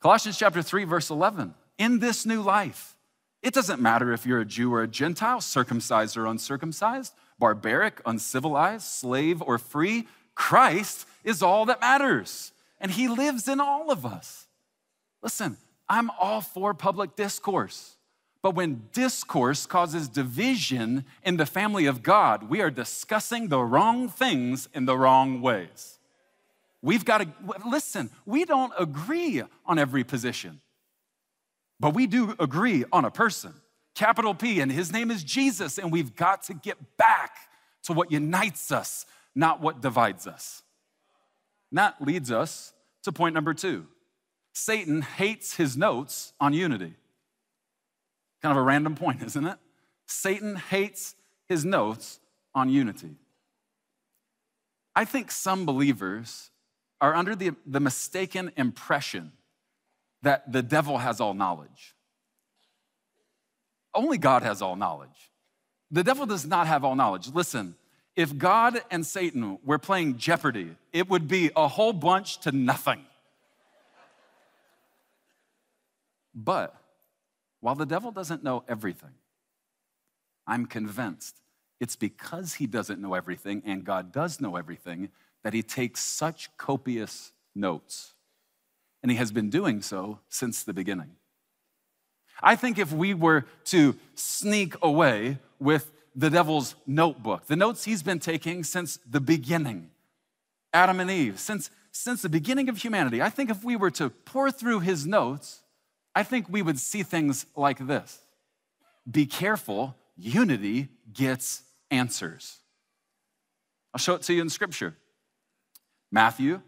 Colossians 0.01 0.39
chapter 0.39 0.63
3, 0.63 0.85
verse 0.85 1.11
11. 1.11 1.55
In 1.79 1.99
this 1.99 2.25
new 2.25 2.43
life, 2.43 2.97
it 3.43 3.55
doesn't 3.55 3.81
matter 3.81 4.13
if 4.13 4.25
you're 4.25 4.41
a 4.41 4.45
Jew 4.45 4.73
or 4.73 4.83
a 4.83 4.89
Gentile, 4.89 5.41
circumcised 5.41 6.17
or 6.17 6.27
uncircumcised, 6.27 7.13
barbaric, 7.39 8.01
uncivilized, 8.07 8.85
slave 8.85 9.43
or 9.43 9.59
free. 9.59 10.07
Christ 10.35 11.07
is 11.25 11.43
all 11.43 11.67
that 11.67 11.81
matters, 11.81 12.53
and 12.81 12.93
He 12.93 13.09
lives 13.09 13.49
in 13.49 13.61
all 13.61 13.91
of 13.91 14.07
us. 14.07 14.47
Listen, 15.23 15.57
I'm 15.89 16.11
all 16.21 16.41
for 16.41 16.75
public 16.75 17.17
discourse. 17.17 17.97
But 18.43 18.57
when 18.57 18.89
discourse 18.93 19.67
causes 19.67 20.09
division 20.09 21.05
in 21.25 21.37
the 21.37 21.47
family 21.47 21.87
of 21.87 22.03
God, 22.03 22.51
we 22.51 22.61
are 22.61 22.71
discussing 22.71 23.49
the 23.49 23.61
wrong 23.61 24.09
things 24.09 24.69
in 24.75 24.85
the 24.85 24.99
wrong 24.99 25.41
ways. 25.41 25.99
We've 26.83 27.05
got 27.05 27.19
to 27.19 27.29
listen, 27.69 28.11
we 28.27 28.45
don't 28.45 28.73
agree 28.77 29.43
on 29.65 29.79
every 29.79 30.03
position, 30.03 30.61
but 31.79 31.95
we 31.95 32.09
do 32.09 32.35
agree 32.41 32.85
on 32.93 33.05
a 33.05 33.11
person, 33.11 33.55
capital 33.95 34.35
P, 34.35 34.61
and 34.61 34.71
his 34.71 34.93
name 34.93 35.11
is 35.11 35.23
Jesus, 35.23 35.79
and 35.79 35.93
we've 35.93 36.17
got 36.17 36.43
to 36.45 36.55
get 36.55 36.97
back 36.97 37.37
to 37.85 37.93
what 37.93 38.11
unites 38.11 38.73
us, 38.73 39.07
not 39.35 39.61
what 39.61 39.81
divides 39.81 40.27
us. 40.27 40.63
And 41.71 41.79
that 41.79 42.03
leads 42.03 42.33
us 42.33 42.75
to 43.05 43.13
point 43.13 43.35
number 43.35 43.55
two 43.55 43.87
Satan 44.53 45.03
hates 45.03 45.57
his 45.57 45.77
notes 45.77 46.33
on 46.41 46.53
unity. 46.53 46.95
Kind 48.43 48.51
of 48.51 48.59
a 48.59 48.63
random 48.63 48.97
point, 48.97 49.23
isn't 49.27 49.47
it? 49.47 49.59
Satan 50.07 50.57
hates 50.57 51.15
his 51.49 51.65
notes 51.65 52.19
on 52.55 52.69
unity. 52.69 53.17
I 54.95 55.05
think 55.05 55.31
some 55.31 55.65
believers 55.65 56.51
are 57.03 57.17
under 57.17 57.35
the, 57.35 57.51
the 57.67 57.81
mistaken 57.81 58.53
impression 58.57 59.33
that 60.23 60.51
the 60.51 60.63
devil 60.63 60.99
has 60.99 61.21
all 61.21 61.35
knowledge. 61.35 61.97
Only 63.93 64.19
God 64.19 64.45
has 64.45 64.63
all 64.63 64.77
knowledge. 64.77 65.31
The 65.91 66.05
devil 66.05 66.27
does 66.27 66.47
not 66.47 66.69
have 66.69 66.85
all 66.85 66.95
knowledge. 66.95 67.29
Listen, 67.35 67.75
if 68.15 68.39
God 68.39 68.81
and 68.91 69.05
Satan 69.05 69.59
were 69.65 69.79
playing 69.79 70.17
Jeopardy, 70.17 70.77
it 70.93 71.11
would 71.11 71.27
be 71.27 71.51
a 71.57 71.67
whole 71.67 71.93
bunch 71.93 72.39
to 72.43 72.53
nothing. 72.53 73.05
But 76.33 76.75
while 77.61 77.75
the 77.75 77.85
devil 77.85 78.13
doesn't 78.13 78.45
know 78.45 78.63
everything, 78.69 79.15
I'm 80.47 80.67
convinced 80.67 81.37
it's 81.81 81.97
because 81.97 82.55
he 82.55 82.69
doesn't 82.69 83.01
know 83.01 83.15
everything 83.15 83.63
and 83.67 83.85
God 83.85 84.13
does 84.13 84.41
know 84.41 84.55
everything 84.55 85.11
that 85.43 85.55
he 85.55 85.63
takes 85.63 86.01
such 86.01 86.57
copious 86.57 87.33
notes. 87.55 88.15
And 89.03 89.11
he 89.11 89.17
has 89.17 89.33
been 89.33 89.51
doing 89.51 89.83
so 89.83 90.21
since 90.29 90.63
the 90.63 90.73
beginning. 90.73 91.17
I 92.43 92.57
think 92.57 92.79
if 92.79 92.93
we 92.93 93.15
were 93.15 93.47
to 93.67 93.97
sneak 94.15 94.75
away 94.83 95.39
with 95.59 95.93
the 96.15 96.31
devil's 96.31 96.75
notebook, 96.87 97.47
the 97.47 97.57
notes 97.57 97.85
he's 97.85 98.03
been 98.03 98.19
taking 98.19 98.65
since 98.65 98.99
the 99.09 99.21
beginning, 99.21 99.91
Adam 100.73 101.01
and 101.01 101.11
Eve, 101.11 101.39
since, 101.39 101.71
since 101.91 102.23
the 102.23 102.29
beginning 102.29 102.69
of 102.69 102.79
humanity, 102.79 103.23
I 103.23 103.31
think 103.31 103.51
if 103.51 103.65
we 103.65 103.77
were 103.77 103.91
to 103.93 104.11
pore 104.11 104.51
through 104.51 104.81
his 104.81 105.07
notes, 105.07 105.63
I 106.15 106.23
think 106.23 106.47
we 106.49 106.63
would 106.63 106.79
see 106.79 107.03
things 107.03 107.47
like 107.57 107.87
this 107.87 108.21
Be 109.11 109.27
careful, 109.27 109.97
unity 110.17 110.89
gets 111.13 111.63
answers. 111.91 112.59
I'll 113.95 113.99
show 113.99 114.15
it 114.15 114.23
to 114.23 114.33
you 114.33 114.43
in 114.43 114.49
scripture. 114.49 114.97
Matthew 116.13 116.61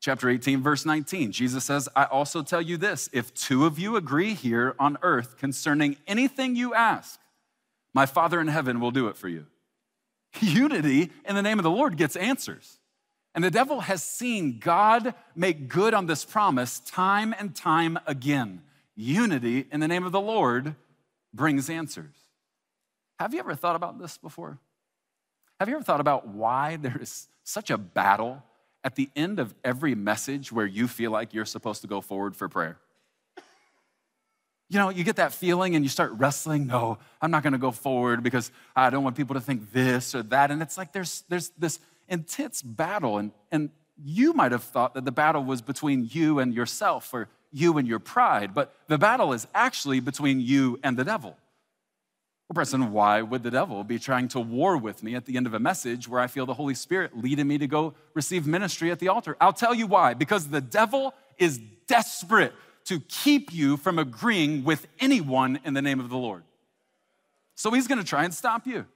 chapter 0.00 0.30
18, 0.30 0.62
verse 0.62 0.86
19, 0.86 1.32
Jesus 1.32 1.64
says, 1.64 1.88
I 1.94 2.04
also 2.04 2.42
tell 2.42 2.62
you 2.62 2.76
this 2.76 3.10
if 3.12 3.34
two 3.34 3.66
of 3.66 3.78
you 3.78 3.96
agree 3.96 4.34
here 4.34 4.76
on 4.78 4.96
earth 5.02 5.36
concerning 5.36 5.96
anything 6.06 6.54
you 6.54 6.72
ask, 6.72 7.20
my 7.92 8.06
Father 8.06 8.40
in 8.40 8.48
heaven 8.48 8.80
will 8.80 8.92
do 8.92 9.08
it 9.08 9.16
for 9.16 9.28
you. 9.28 9.46
Unity 10.40 11.10
in 11.24 11.34
the 11.34 11.42
name 11.42 11.58
of 11.58 11.64
the 11.64 11.70
Lord 11.70 11.96
gets 11.96 12.16
answers. 12.16 12.78
And 13.34 13.42
the 13.42 13.50
devil 13.50 13.80
has 13.80 14.02
seen 14.04 14.58
God 14.58 15.14
make 15.34 15.68
good 15.68 15.94
on 15.94 16.06
this 16.06 16.24
promise 16.24 16.80
time 16.80 17.34
and 17.38 17.54
time 17.54 17.98
again. 18.06 18.62
Unity 18.94 19.66
in 19.72 19.80
the 19.80 19.88
name 19.88 20.04
of 20.04 20.12
the 20.12 20.20
Lord 20.20 20.74
brings 21.34 21.68
answers. 21.70 22.14
Have 23.18 23.32
you 23.32 23.40
ever 23.40 23.54
thought 23.54 23.76
about 23.76 23.98
this 23.98 24.18
before? 24.18 24.58
Have 25.58 25.68
you 25.68 25.76
ever 25.76 25.84
thought 25.84 26.00
about 26.00 26.28
why 26.28 26.76
there 26.76 26.98
is 27.00 27.28
such 27.42 27.70
a 27.70 27.78
battle 27.78 28.42
at 28.84 28.96
the 28.96 29.10
end 29.14 29.38
of 29.38 29.54
every 29.64 29.94
message 29.94 30.52
where 30.52 30.66
you 30.66 30.88
feel 30.88 31.10
like 31.10 31.34
you're 31.34 31.44
supposed 31.44 31.82
to 31.82 31.88
go 31.88 32.00
forward 32.00 32.36
for 32.36 32.48
prayer? 32.48 32.78
You 34.68 34.78
know, 34.78 34.88
you 34.88 35.04
get 35.04 35.16
that 35.16 35.32
feeling 35.32 35.76
and 35.76 35.84
you 35.84 35.90
start 35.90 36.12
wrestling. 36.14 36.66
No, 36.66 36.98
I'm 37.20 37.30
not 37.30 37.42
going 37.42 37.52
to 37.52 37.58
go 37.58 37.70
forward 37.70 38.22
because 38.22 38.50
I 38.74 38.88
don't 38.88 39.04
want 39.04 39.16
people 39.16 39.34
to 39.34 39.40
think 39.40 39.72
this 39.72 40.14
or 40.14 40.22
that. 40.24 40.50
And 40.50 40.62
it's 40.62 40.78
like 40.78 40.92
there's, 40.92 41.24
there's 41.28 41.50
this 41.58 41.78
intense 42.08 42.62
battle. 42.62 43.18
And, 43.18 43.32
and 43.50 43.70
you 44.02 44.32
might 44.32 44.52
have 44.52 44.64
thought 44.64 44.94
that 44.94 45.04
the 45.04 45.12
battle 45.12 45.44
was 45.44 45.60
between 45.60 46.08
you 46.10 46.38
and 46.38 46.54
yourself 46.54 47.12
or 47.12 47.28
you 47.52 47.76
and 47.76 47.86
your 47.86 47.98
pride, 47.98 48.54
but 48.54 48.74
the 48.88 48.96
battle 48.96 49.34
is 49.34 49.46
actually 49.54 50.00
between 50.00 50.40
you 50.40 50.80
and 50.82 50.96
the 50.96 51.04
devil. 51.04 51.36
Well, 52.48 52.54
Preston, 52.54 52.92
why 52.92 53.22
would 53.22 53.42
the 53.42 53.50
devil 53.50 53.82
be 53.82 53.98
trying 53.98 54.28
to 54.28 54.40
war 54.40 54.76
with 54.76 55.02
me 55.02 55.14
at 55.14 55.24
the 55.24 55.36
end 55.36 55.46
of 55.46 55.54
a 55.54 55.58
message 55.58 56.06
where 56.06 56.20
I 56.20 56.26
feel 56.26 56.44
the 56.44 56.54
Holy 56.54 56.74
Spirit 56.74 57.16
leading 57.16 57.48
me 57.48 57.56
to 57.58 57.66
go 57.66 57.94
receive 58.14 58.46
ministry 58.46 58.90
at 58.90 58.98
the 58.98 59.08
altar? 59.08 59.36
I'll 59.40 59.52
tell 59.52 59.74
you 59.74 59.86
why. 59.86 60.14
Because 60.14 60.48
the 60.48 60.60
devil 60.60 61.14
is 61.38 61.58
desperate 61.86 62.52
to 62.84 63.00
keep 63.00 63.52
you 63.52 63.76
from 63.76 63.98
agreeing 63.98 64.64
with 64.64 64.86
anyone 65.00 65.60
in 65.64 65.72
the 65.74 65.82
name 65.82 66.00
of 66.00 66.10
the 66.10 66.18
Lord. 66.18 66.42
So 67.54 67.70
he's 67.70 67.86
gonna 67.86 68.04
try 68.04 68.24
and 68.24 68.34
stop 68.34 68.66
you. 68.66 68.86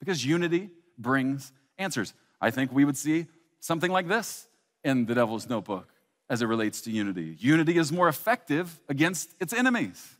Because 0.00 0.24
unity 0.24 0.70
brings 0.96 1.52
answers. 1.78 2.14
I 2.40 2.50
think 2.50 2.72
we 2.72 2.84
would 2.84 2.96
see 2.96 3.26
something 3.60 3.90
like 3.90 4.08
this 4.08 4.46
in 4.84 5.06
the 5.06 5.14
devil's 5.14 5.48
notebook 5.48 5.88
as 6.30 6.42
it 6.42 6.46
relates 6.46 6.80
to 6.82 6.90
unity. 6.90 7.36
Unity 7.38 7.78
is 7.78 7.90
more 7.90 8.08
effective 8.08 8.80
against 8.88 9.30
its 9.40 9.52
enemies. 9.52 10.17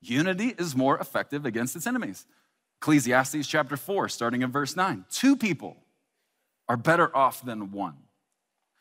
Unity 0.00 0.54
is 0.58 0.74
more 0.74 0.98
effective 0.98 1.44
against 1.44 1.76
its 1.76 1.86
enemies. 1.86 2.26
Ecclesiastes 2.80 3.46
chapter 3.46 3.76
4, 3.76 4.08
starting 4.08 4.42
in 4.42 4.50
verse 4.50 4.74
9. 4.74 5.04
Two 5.10 5.36
people 5.36 5.76
are 6.68 6.76
better 6.76 7.14
off 7.14 7.44
than 7.44 7.72
one, 7.72 7.96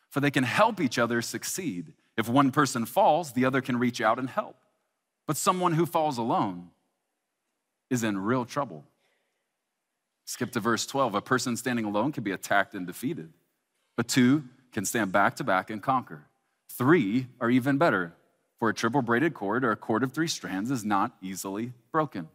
for 0.09 0.19
they 0.19 0.31
can 0.31 0.43
help 0.43 0.79
each 0.79 0.97
other 0.97 1.21
succeed. 1.21 1.93
If 2.15 2.29
one 2.29 2.51
person 2.51 2.85
falls, 2.85 3.33
the 3.33 3.45
other 3.45 3.61
can 3.61 3.77
reach 3.77 3.99
out 3.99 4.19
and 4.19 4.29
help. 4.29 4.55
But 5.27 5.37
someone 5.37 5.73
who 5.73 5.85
falls 5.85 6.17
alone 6.17 6.69
is 7.89 8.03
in 8.03 8.17
real 8.17 8.45
trouble. 8.45 8.85
Skip 10.25 10.51
to 10.51 10.59
verse 10.59 10.85
12. 10.85 11.15
A 11.15 11.21
person 11.21 11.57
standing 11.57 11.85
alone 11.85 12.11
can 12.11 12.23
be 12.23 12.31
attacked 12.31 12.75
and 12.75 12.87
defeated, 12.87 13.33
but 13.97 14.07
two 14.07 14.45
can 14.71 14.85
stand 14.85 15.11
back 15.11 15.35
to 15.37 15.43
back 15.43 15.69
and 15.69 15.81
conquer. 15.81 16.25
Three 16.69 17.27
are 17.41 17.49
even 17.49 17.77
better 17.77 18.13
for 18.59 18.69
a 18.69 18.73
triple 18.73 19.01
braided 19.01 19.33
cord 19.33 19.63
or 19.63 19.71
a 19.71 19.77
cord 19.77 20.03
of 20.03 20.11
three 20.11 20.27
strands 20.27 20.69
is 20.69 20.83
not 20.83 21.15
easily 21.21 21.73
broken. 21.91 22.27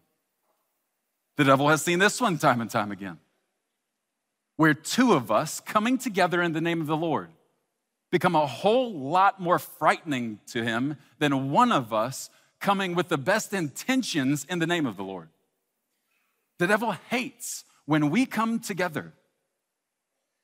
The 1.37 1.45
devil 1.45 1.69
has 1.69 1.83
seen 1.83 1.99
this 1.99 2.21
one 2.21 2.39
time 2.39 2.61
and 2.61 2.71
time 2.71 2.91
again. 2.91 3.19
Where 4.57 4.75
two 4.75 5.13
of 5.13 5.31
us 5.31 5.61
coming 5.61 5.99
together 5.99 6.41
in 6.41 6.53
the 6.53 6.61
name 6.61 6.81
of 6.81 6.87
the 6.87 6.97
Lord 6.97 7.29
become 8.11 8.37
a 8.37 8.47
whole 8.47 8.93
lot 8.93 9.41
more 9.41 9.59
frightening 9.59 10.39
to 10.47 10.63
him 10.63 10.97
than 11.19 11.51
one 11.51 11.73
of 11.73 11.93
us 11.93 12.31
coming 12.61 12.95
with 12.95 13.09
the 13.09 13.19
best 13.19 13.53
intentions 13.53 14.47
in 14.49 14.61
the 14.61 14.67
name 14.67 14.87
of 14.87 14.97
the 14.97 15.03
Lord. 15.03 15.29
The 16.59 16.69
devil 16.69 16.93
hates 17.11 17.65
when 17.85 18.11
we 18.11 18.25
come 18.25 18.61
together 18.61 19.13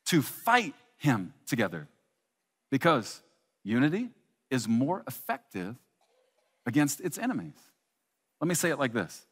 to 0.07 0.21
fight 0.21 0.75
him 0.97 1.33
together 1.47 1.89
because 2.71 3.23
unity 3.63 4.11
is 4.51 4.69
more 4.69 5.03
effective 5.07 5.77
against 6.67 7.01
its 7.01 7.19
enemies. 7.19 7.55
Let 8.41 8.49
me 8.49 8.55
say 8.55 8.71
it 8.71 8.79
like 8.79 8.93
this 8.93 9.27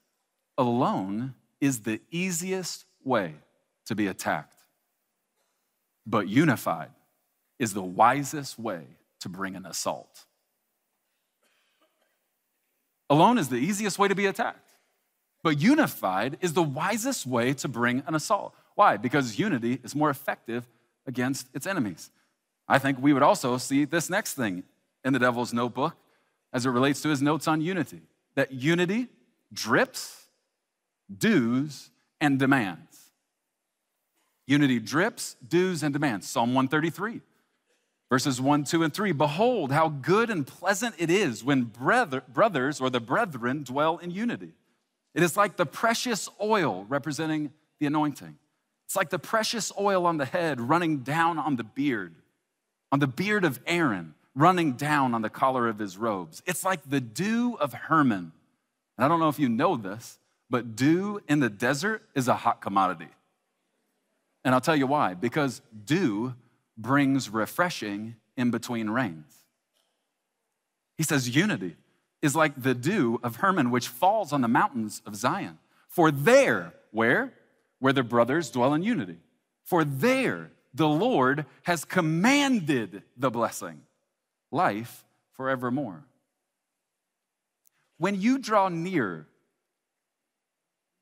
alone 0.57 1.35
is 1.61 1.81
the 1.81 2.01
easiest 2.11 2.85
way 3.05 3.35
to 3.87 3.95
be 3.95 4.07
attacked, 4.07 4.59
but 6.07 6.29
unified 6.29 6.91
is 7.59 7.75
the 7.75 7.83
wisest 7.83 8.59
way 8.59 8.83
to 9.21 9.29
bring 9.29 9.57
an 9.57 9.67
assault. 9.67 10.25
Alone 13.11 13.39
is 13.39 13.49
the 13.49 13.57
easiest 13.57 13.99
way 13.99 14.09
to 14.09 14.15
be 14.15 14.27
attacked, 14.27 14.71
but 15.43 15.59
unified 15.59 16.37
is 16.41 16.53
the 16.53 16.63
wisest 16.63 17.27
way 17.27 17.55
to 17.55 17.69
bring 17.69 18.03
an 18.07 18.15
assault. 18.15 18.55
Why? 18.75 18.97
Because 18.97 19.39
unity 19.39 19.81
is 19.83 19.95
more 19.95 20.11
effective 20.11 20.69
against 21.07 21.49
its 21.55 21.67
enemies. 21.67 22.11
I 22.69 22.79
think 22.79 22.99
we 23.01 23.13
would 23.13 23.23
also 23.23 23.57
see 23.57 23.85
this 23.87 24.11
next 24.11 24.35
thing 24.35 24.63
in 25.05 25.13
the 25.13 25.19
devil's 25.19 25.53
notebook 25.53 25.97
as 26.53 26.67
it 26.67 26.71
relates 26.71 27.01
to 27.03 27.09
his 27.09 27.23
notes 27.23 27.47
on 27.49 27.61
unity 27.61 28.03
that 28.35 28.53
unity 28.53 29.09
drips, 29.53 30.29
dues, 31.17 31.91
and 32.21 32.39
demands. 32.39 33.11
Unity 34.47 34.79
drips, 34.79 35.37
dues, 35.47 35.83
and 35.83 35.93
demands. 35.93 36.29
Psalm 36.29 36.55
133, 36.55 37.21
verses 38.09 38.41
1, 38.41 38.65
2, 38.65 38.85
and 38.85 38.95
3. 38.95 39.13
Behold, 39.13 39.73
how 39.73 39.89
good 39.89 40.31
and 40.31 40.47
pleasant 40.47 40.95
it 40.99 41.11
is 41.11 41.43
when 41.43 41.65
brother, 41.65 42.23
brothers 42.29 42.81
or 42.81 42.91
the 42.91 43.01
brethren 43.01 43.65
dwell 43.65 43.99
in 43.99 44.11
unity. 44.11 44.53
It 45.15 45.23
is 45.23 45.37
like 45.37 45.57
the 45.57 45.67
precious 45.67 46.29
oil 46.41 46.87
representing 46.89 47.53
the 47.81 47.87
anointing. 47.87 48.39
It's 48.87 48.97
like 48.97 49.11
the 49.11 49.19
precious 49.19 49.73
oil 49.79 50.07
on 50.07 50.17
the 50.17 50.25
head 50.25 50.61
running 50.61 50.99
down 50.99 51.39
on 51.39 51.57
the 51.57 51.65
beard, 51.65 52.15
on 52.91 53.01
the 53.01 53.07
beard 53.07 53.45
of 53.45 53.61
Aaron 53.67 54.15
running 54.39 54.75
down 54.75 55.15
on 55.15 55.23
the 55.23 55.29
collar 55.29 55.67
of 55.67 55.81
his 55.81 55.99
robes. 55.99 56.43
It's 56.47 56.65
like 56.65 56.89
the 56.89 57.01
dew 57.01 57.59
of 57.61 57.73
Hermon. 57.73 58.31
And 58.97 59.05
I 59.05 59.09
don't 59.09 59.19
know 59.19 59.29
if 59.29 59.41
you 59.41 59.49
know 59.49 59.77
this, 59.77 60.19
but 60.49 60.77
dew 60.77 61.21
in 61.29 61.41
the 61.41 61.51
desert 61.51 62.03
is 62.15 62.29
a 62.29 62.35
hot 62.35 62.61
commodity. 62.61 63.09
And 64.45 64.55
I'll 64.55 64.61
tell 64.61 64.77
you 64.77 64.87
why 64.87 65.15
because 65.15 65.61
dew 65.85 66.35
brings 66.77 67.29
refreshing 67.29 68.15
in 68.37 68.53
between 68.53 68.89
rains. 68.89 69.35
He 70.97 71.03
says, 71.03 71.35
Unity 71.35 71.77
is 72.23 72.37
like 72.37 72.63
the 72.63 72.75
dew 72.75 73.19
of 73.25 73.37
Hermon, 73.37 73.73
which 73.73 73.89
falls 73.89 74.33
on 74.33 74.41
the 74.41 74.49
mountains 74.49 75.03
of 75.05 75.17
Zion. 75.17 75.59
For 75.89 76.13
there, 76.13 76.75
where? 76.93 77.33
Where 77.81 77.93
the 77.93 78.05
brothers 78.05 78.51
dwell 78.51 78.73
in 78.75 78.85
unity. 78.85 79.19
For 79.65 79.85
there, 79.85 80.53
the 80.73 80.89
Lord 80.89 81.45
has 81.65 81.85
commanded 81.85 83.03
the 83.17 83.31
blessing 83.31 83.83
life 84.51 85.05
forevermore. 85.33 86.05
When 87.99 88.21
you 88.21 88.39
draw 88.39 88.69
near 88.69 89.27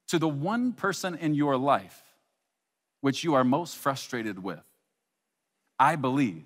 to 0.09 0.19
the 0.19 0.29
one 0.29 0.73
person 0.73 1.17
in 1.17 1.35
your 1.35 1.57
life 1.57 2.03
which 3.01 3.23
you 3.23 3.35
are 3.35 3.45
most 3.45 3.77
frustrated 3.77 4.43
with, 4.43 4.63
I 5.79 5.97
believe 5.97 6.45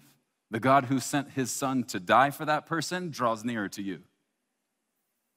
the 0.51 0.61
God 0.61 0.87
who 0.87 0.99
sent 0.99 1.31
his 1.31 1.51
son 1.51 1.85
to 1.85 2.01
die 2.01 2.31
for 2.31 2.45
that 2.45 2.67
person 2.67 3.11
draws 3.11 3.45
nearer 3.45 3.69
to 3.71 3.83
you. 3.83 4.01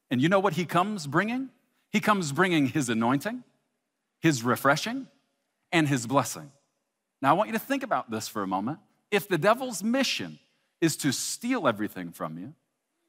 And 0.09 0.21
you 0.21 0.29
know 0.29 0.39
what 0.39 0.53
he 0.53 0.65
comes 0.65 1.05
bringing? 1.05 1.49
He 1.91 1.99
comes 1.99 2.31
bringing 2.31 2.67
his 2.67 2.89
anointing, 2.89 3.43
his 4.19 4.43
refreshing, 4.43 5.07
and 5.71 5.87
his 5.87 6.07
blessing. 6.07 6.51
Now, 7.21 7.29
I 7.29 7.33
want 7.33 7.49
you 7.49 7.53
to 7.53 7.59
think 7.59 7.83
about 7.83 8.09
this 8.09 8.27
for 8.27 8.41
a 8.41 8.47
moment. 8.47 8.79
If 9.11 9.27
the 9.27 9.37
devil's 9.37 9.83
mission 9.83 10.39
is 10.83 10.97
to 10.97 11.13
steal 11.13 11.65
everything 11.65 12.11
from 12.11 12.37
you, 12.37 12.53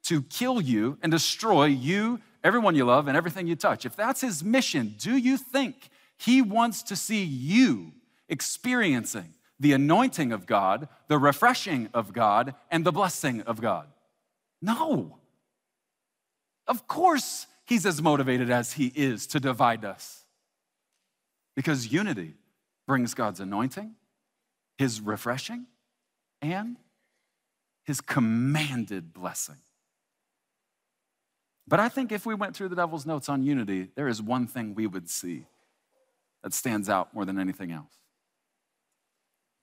to 0.05 0.23
kill 0.23 0.61
you 0.61 0.97
and 1.03 1.11
destroy 1.11 1.65
you, 1.65 2.21
everyone 2.45 2.77
you 2.77 2.85
love, 2.85 3.09
and 3.09 3.17
everything 3.17 3.49
you 3.49 3.57
touch. 3.57 3.85
If 3.85 3.97
that's 3.97 4.21
his 4.21 4.45
mission, 4.45 4.95
do 4.97 5.17
you 5.17 5.37
think 5.37 5.91
he 6.17 6.41
wants 6.41 6.85
to 6.85 6.95
see 6.95 7.25
you 7.25 7.91
experiencing 8.29 9.35
the 9.59 9.73
anointing 9.73 10.31
of 10.31 10.47
God, 10.47 10.87
the 11.09 11.19
refreshing 11.19 11.89
of 11.93 12.13
God, 12.13 12.55
and 12.71 12.85
the 12.85 12.93
blessing 12.93 13.41
of 13.41 13.61
God? 13.61 13.89
No. 14.63 15.19
Of 16.69 16.87
course, 16.87 17.49
he's 17.67 17.85
as 17.85 18.01
motivated 18.01 18.51
as 18.51 18.75
he 18.75 18.93
is 18.95 19.27
to 19.29 19.41
divide 19.41 19.85
us. 19.85 20.25
Because 21.57 21.91
unity 21.93 22.35
brings 22.87 23.15
God's 23.15 23.41
anointing, 23.41 23.97
his 24.79 25.01
refreshing, 25.01 25.67
and 26.41 26.77
his 27.85 28.01
commanded 28.01 29.13
blessing. 29.13 29.57
But 31.67 31.81
I 31.81 31.89
think 31.89 32.13
if 32.13 32.27
we 32.27 32.35
went 32.35 32.57
through 32.57 32.69
the 32.69 32.77
devil's 32.77 33.07
notes 33.07 33.29
on 33.29 33.43
unity, 33.43 33.89
there 33.95 34.09
is 34.09 34.21
one 34.21 34.47
thing 34.47 34.75
we 34.75 34.87
would 34.87 35.09
see 35.09 35.47
that 36.43 36.53
stands 36.53 36.89
out 36.89 37.15
more 37.15 37.25
than 37.25 37.39
anything 37.39 37.73
else. 37.73 37.93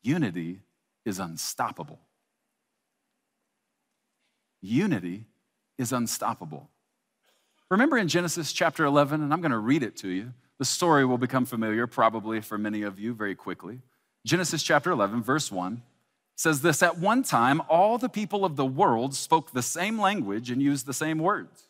Unity 0.02 0.62
is 1.06 1.20
unstoppable. 1.20 2.00
Unity 4.62 5.26
is 5.78 5.92
unstoppable. 5.92 6.70
Remember 7.70 7.98
in 7.98 8.08
Genesis 8.08 8.52
chapter 8.52 8.84
11, 8.84 9.22
and 9.22 9.32
I'm 9.32 9.42
going 9.42 9.52
to 9.52 9.58
read 9.58 9.84
it 9.84 9.96
to 9.98 10.10
you. 10.10 10.34
The 10.60 10.66
story 10.66 11.06
will 11.06 11.18
become 11.18 11.46
familiar 11.46 11.88
probably 11.88 12.42
for 12.42 12.58
many 12.58 12.82
of 12.82 13.00
you 13.00 13.14
very 13.14 13.36
quickly. 13.36 13.82
Genesis 14.26 14.62
chapter 14.62 14.92
11, 14.92 15.24
verse 15.24 15.52
1 15.52 15.82
says 16.42 16.62
this 16.62 16.82
At 16.82 16.98
one 16.98 17.24
time, 17.24 17.62
all 17.70 17.98
the 17.98 18.10
people 18.10 18.44
of 18.44 18.56
the 18.56 18.66
world 18.66 19.14
spoke 19.14 19.52
the 19.52 19.62
same 19.62 20.00
language 20.00 20.50
and 20.50 20.62
used 20.62 20.86
the 20.86 20.94
same 20.94 21.20
words. 21.20 21.68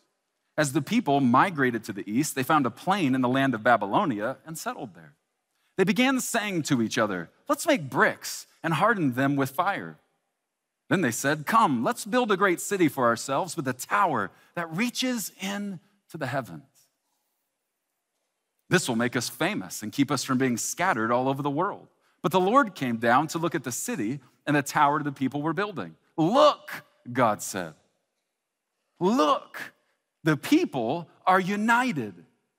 As 0.56 0.72
the 0.72 0.82
people 0.82 1.20
migrated 1.20 1.84
to 1.84 1.92
the 1.92 2.10
east, 2.10 2.34
they 2.34 2.42
found 2.42 2.66
a 2.66 2.70
plain 2.70 3.14
in 3.14 3.20
the 3.20 3.28
land 3.28 3.54
of 3.54 3.62
Babylonia 3.62 4.38
and 4.46 4.58
settled 4.58 4.94
there. 4.94 5.14
They 5.76 5.84
began 5.84 6.20
saying 6.20 6.62
to 6.64 6.82
each 6.82 6.98
other, 6.98 7.30
Let's 7.48 7.66
make 7.66 7.90
bricks 7.90 8.46
and 8.62 8.74
harden 8.74 9.14
them 9.14 9.36
with 9.36 9.50
fire. 9.50 9.98
Then 10.88 11.00
they 11.00 11.10
said, 11.10 11.46
Come, 11.46 11.84
let's 11.84 12.04
build 12.04 12.32
a 12.32 12.36
great 12.36 12.60
city 12.60 12.88
for 12.88 13.06
ourselves 13.06 13.56
with 13.56 13.68
a 13.68 13.72
tower 13.72 14.30
that 14.54 14.74
reaches 14.74 15.32
into 15.40 15.80
the 16.18 16.26
heavens. 16.26 16.64
This 18.68 18.88
will 18.88 18.96
make 18.96 19.16
us 19.16 19.28
famous 19.28 19.82
and 19.82 19.92
keep 19.92 20.10
us 20.10 20.24
from 20.24 20.38
being 20.38 20.56
scattered 20.56 21.10
all 21.10 21.28
over 21.28 21.42
the 21.42 21.50
world. 21.50 21.88
But 22.22 22.32
the 22.32 22.40
Lord 22.40 22.74
came 22.74 22.96
down 22.98 23.26
to 23.28 23.38
look 23.38 23.54
at 23.54 23.64
the 23.64 23.72
city 23.72 24.20
and 24.46 24.56
the 24.56 24.62
tower 24.62 25.02
the 25.02 25.12
people 25.12 25.42
were 25.42 25.52
building. 25.52 25.96
Look, 26.16 26.84
God 27.12 27.42
said. 27.42 27.74
Look, 29.00 29.58
the 30.22 30.36
people 30.36 31.08
are 31.26 31.40
united 31.40 32.14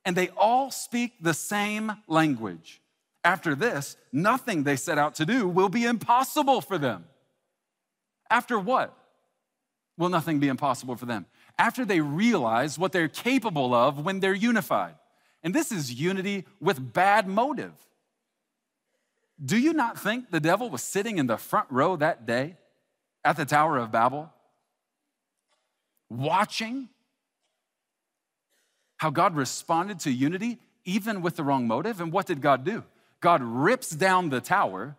and 0.06 0.15
they 0.15 0.30
all 0.30 0.69
speak 0.69 1.13
the 1.21 1.34
same 1.34 1.93
language. 2.08 2.82
After 3.23 3.56
this, 3.56 3.95
nothing 4.12 4.63
they 4.63 4.76
set 4.76 4.97
out 4.97 5.15
to 5.15 5.26
do 5.26 5.47
will 5.47 5.69
be 5.69 5.86
impossible 5.86 6.60
for 6.60 6.78
them. 6.78 7.06
After 8.30 8.60
what? 8.60 8.97
Will 9.97 10.10
nothing 10.10 10.39
be 10.39 10.49
impossible 10.49 10.97
for 10.97 11.06
them? 11.06 11.26
After 11.58 11.86
they 11.86 12.02
realize 12.02 12.78
what 12.78 12.91
they're 12.91 13.08
capable 13.08 13.73
of 13.73 14.04
when 14.04 14.19
they're 14.19 14.34
unified. 14.34 14.95
And 15.43 15.54
this 15.54 15.71
is 15.71 15.93
unity 15.93 16.45
with 16.60 16.93
bad 16.93 17.28
motive. 17.28 17.73
Do 19.43 19.57
you 19.57 19.73
not 19.73 19.99
think 19.99 20.31
the 20.31 20.39
devil 20.39 20.69
was 20.69 20.83
sitting 20.83 21.17
in 21.17 21.27
the 21.27 21.37
front 21.37 21.67
row 21.69 21.95
that 21.95 22.25
day 22.25 22.57
at 23.23 23.37
the 23.37 23.45
Tower 23.45 23.77
of 23.77 23.91
Babel, 23.91 24.31
watching 26.09 26.89
how 28.97 29.09
God 29.09 29.35
responded 29.35 29.99
to 30.01 30.11
unity 30.11 30.59
even 30.85 31.21
with 31.21 31.35
the 31.35 31.43
wrong 31.43 31.67
motive? 31.67 31.99
And 31.99 32.11
what 32.11 32.25
did 32.25 32.41
God 32.41 32.63
do? 32.63 32.83
God 33.21 33.41
rips 33.41 33.89
down 33.89 34.29
the 34.29 34.41
tower, 34.41 34.97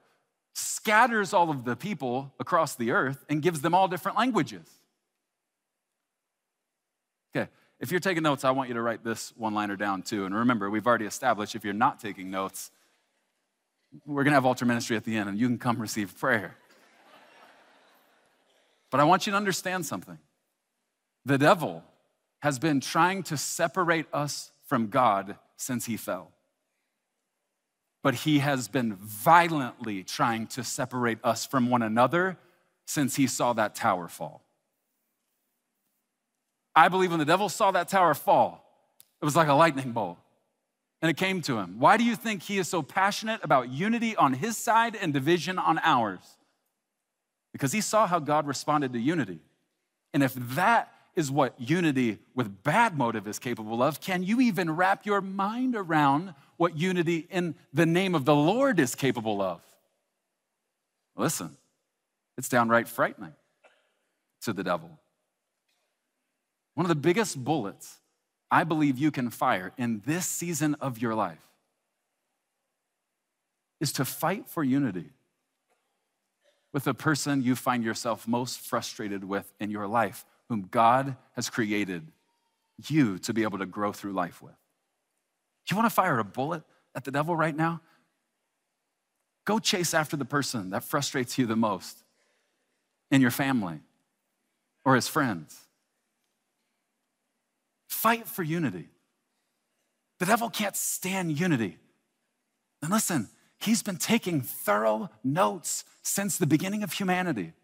scatters 0.54 1.32
all 1.32 1.50
of 1.50 1.64
the 1.64 1.76
people 1.76 2.32
across 2.40 2.74
the 2.74 2.90
earth, 2.90 3.24
and 3.28 3.42
gives 3.42 3.60
them 3.60 3.74
all 3.74 3.86
different 3.86 4.16
languages. 4.16 4.66
Okay, 7.36 7.50
if 7.80 7.90
you're 7.90 8.00
taking 8.00 8.22
notes, 8.22 8.44
I 8.44 8.50
want 8.50 8.68
you 8.68 8.74
to 8.74 8.82
write 8.82 9.04
this 9.04 9.32
one 9.36 9.54
liner 9.54 9.76
down 9.76 10.02
too. 10.02 10.24
And 10.24 10.34
remember, 10.34 10.70
we've 10.70 10.86
already 10.86 11.04
established 11.04 11.54
if 11.54 11.64
you're 11.64 11.74
not 11.74 12.00
taking 12.00 12.30
notes, 12.30 12.70
we're 14.06 14.24
going 14.24 14.32
to 14.32 14.36
have 14.36 14.46
altar 14.46 14.64
ministry 14.64 14.96
at 14.96 15.04
the 15.04 15.16
end, 15.16 15.28
and 15.28 15.38
you 15.38 15.46
can 15.46 15.58
come 15.58 15.80
receive 15.80 16.18
prayer. 16.18 16.56
But 18.90 19.00
I 19.00 19.04
want 19.04 19.26
you 19.26 19.32
to 19.32 19.36
understand 19.36 19.86
something. 19.86 20.18
The 21.24 21.38
devil 21.38 21.82
has 22.40 22.58
been 22.58 22.80
trying 22.80 23.22
to 23.24 23.36
separate 23.36 24.06
us 24.12 24.52
from 24.66 24.88
God 24.88 25.36
since 25.56 25.86
he 25.86 25.96
fell. 25.96 26.32
but 28.04 28.14
he 28.14 28.40
has 28.40 28.68
been 28.68 28.94
violently 28.96 30.04
trying 30.04 30.46
to 30.46 30.62
separate 30.62 31.18
us 31.24 31.46
from 31.46 31.70
one 31.70 31.80
another 31.80 32.36
since 32.84 33.16
he 33.16 33.26
saw 33.26 33.54
that 33.54 33.74
tower 33.74 34.08
fall. 34.08 34.42
I 36.76 36.88
believe 36.88 37.10
when 37.10 37.18
the 37.18 37.24
devil 37.24 37.48
saw 37.48 37.70
that 37.70 37.88
tower 37.88 38.12
fall, 38.12 38.62
it 39.22 39.24
was 39.24 39.34
like 39.34 39.48
a 39.48 39.54
lightning 39.54 39.92
bolt. 39.92 40.18
And 41.04 41.10
it 41.10 41.18
came 41.18 41.42
to 41.42 41.58
him. 41.58 41.78
Why 41.78 41.98
do 41.98 42.02
you 42.02 42.16
think 42.16 42.42
he 42.42 42.56
is 42.56 42.66
so 42.66 42.80
passionate 42.80 43.40
about 43.44 43.68
unity 43.68 44.16
on 44.16 44.32
his 44.32 44.56
side 44.56 44.96
and 44.96 45.12
division 45.12 45.58
on 45.58 45.78
ours? 45.82 46.38
Because 47.52 47.72
he 47.72 47.82
saw 47.82 48.06
how 48.06 48.18
God 48.20 48.46
responded 48.46 48.94
to 48.94 48.98
unity. 48.98 49.40
And 50.14 50.22
if 50.22 50.32
that 50.32 50.94
is 51.14 51.30
what 51.30 51.60
unity 51.60 52.20
with 52.34 52.62
bad 52.62 52.96
motive 52.96 53.28
is 53.28 53.38
capable 53.38 53.82
of, 53.82 54.00
can 54.00 54.22
you 54.22 54.40
even 54.40 54.74
wrap 54.74 55.04
your 55.04 55.20
mind 55.20 55.76
around 55.76 56.32
what 56.56 56.78
unity 56.78 57.26
in 57.30 57.54
the 57.74 57.84
name 57.84 58.14
of 58.14 58.24
the 58.24 58.34
Lord 58.34 58.80
is 58.80 58.94
capable 58.94 59.42
of? 59.42 59.60
Listen, 61.18 61.54
it's 62.38 62.48
downright 62.48 62.88
frightening 62.88 63.34
to 64.40 64.54
the 64.54 64.64
devil. 64.64 64.98
One 66.72 66.86
of 66.86 66.88
the 66.88 66.94
biggest 66.94 67.44
bullets 67.44 67.98
I 68.54 68.62
believe 68.62 68.98
you 68.98 69.10
can 69.10 69.30
fire 69.30 69.72
in 69.76 70.00
this 70.06 70.26
season 70.26 70.76
of 70.76 71.02
your 71.02 71.16
life 71.16 71.44
is 73.80 73.90
to 73.94 74.04
fight 74.04 74.48
for 74.48 74.62
unity 74.62 75.10
with 76.72 76.84
the 76.84 76.94
person 76.94 77.42
you 77.42 77.56
find 77.56 77.82
yourself 77.82 78.28
most 78.28 78.60
frustrated 78.60 79.24
with 79.24 79.52
in 79.58 79.72
your 79.72 79.88
life, 79.88 80.24
whom 80.48 80.68
God 80.70 81.16
has 81.34 81.50
created 81.50 82.06
you 82.86 83.18
to 83.18 83.34
be 83.34 83.42
able 83.42 83.58
to 83.58 83.66
grow 83.66 83.90
through 83.90 84.12
life 84.12 84.40
with. 84.40 84.54
You 85.68 85.76
want 85.76 85.90
to 85.90 85.94
fire 85.94 86.20
a 86.20 86.24
bullet 86.24 86.62
at 86.94 87.02
the 87.02 87.10
devil 87.10 87.34
right 87.34 87.56
now? 87.56 87.80
Go 89.44 89.58
chase 89.58 89.94
after 89.94 90.16
the 90.16 90.24
person 90.24 90.70
that 90.70 90.84
frustrates 90.84 91.36
you 91.38 91.46
the 91.46 91.56
most 91.56 91.98
in 93.10 93.20
your 93.20 93.32
family 93.32 93.80
or 94.84 94.94
as 94.94 95.08
friends. 95.08 95.63
Fight 98.04 98.28
for 98.28 98.42
unity. 98.42 98.90
The 100.18 100.26
devil 100.26 100.50
can't 100.50 100.76
stand 100.76 101.40
unity. 101.40 101.78
And 102.82 102.90
listen, 102.90 103.30
he's 103.56 103.82
been 103.82 103.96
taking 103.96 104.42
thorough 104.42 105.08
notes 105.24 105.86
since 106.02 106.36
the 106.36 106.46
beginning 106.46 106.82
of 106.82 106.92
humanity. 106.92 107.54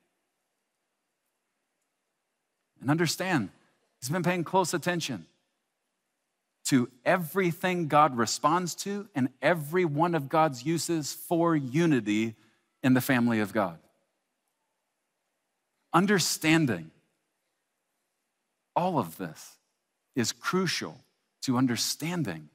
And 2.81 2.91
understand, 2.91 3.51
he's 4.01 4.09
been 4.09 4.23
paying 4.23 4.43
close 4.43 4.73
attention 4.73 5.27
to 6.69 6.89
everything 7.05 7.87
God 7.87 8.17
responds 8.17 8.75
to 8.77 9.11
and 9.15 9.29
every 9.43 9.85
one 9.85 10.15
of 10.15 10.31
God's 10.31 10.65
uses 10.65 11.13
for 11.13 11.55
unity 11.55 12.35
in 12.83 12.95
the 12.95 13.03
family 13.03 13.41
of 13.41 13.53
God. 13.53 13.79
Understanding 15.93 16.93
all 18.75 18.99
of 18.99 19.19
this 19.19 19.59
is 20.15 20.33
crucial 20.33 20.99
to 21.43 21.57
understanding 21.57 22.49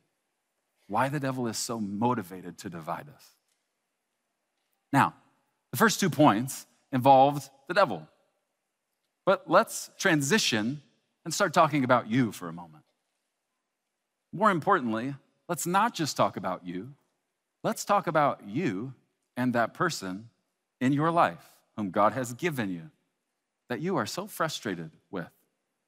why 0.87 1.09
the 1.09 1.19
devil 1.19 1.47
is 1.47 1.57
so 1.57 1.79
motivated 1.79 2.57
to 2.59 2.69
divide 2.69 3.07
us. 3.13 3.25
Now, 4.93 5.13
the 5.71 5.77
first 5.77 5.99
two 5.99 6.09
points 6.09 6.65
involved 6.91 7.49
the 7.67 7.73
devil. 7.73 8.07
But 9.25 9.49
let's 9.49 9.89
transition 9.97 10.81
and 11.23 11.33
start 11.33 11.53
talking 11.53 11.83
about 11.83 12.09
you 12.09 12.31
for 12.31 12.47
a 12.47 12.53
moment. 12.53 12.83
More 14.31 14.51
importantly, 14.51 15.15
let's 15.49 15.65
not 15.65 15.95
just 15.95 16.15
talk 16.15 16.37
about 16.37 16.65
you, 16.65 16.93
let's 17.63 17.83
talk 17.83 18.07
about 18.07 18.41
you 18.47 18.93
and 19.35 19.53
that 19.53 19.73
person 19.73 20.29
in 20.79 20.93
your 20.93 21.11
life 21.11 21.43
whom 21.75 21.89
God 21.89 22.13
has 22.13 22.33
given 22.33 22.69
you 22.69 22.91
that 23.69 23.81
you 23.81 23.97
are 23.97 24.05
so 24.05 24.27
frustrated 24.27 24.91
with 25.09 25.29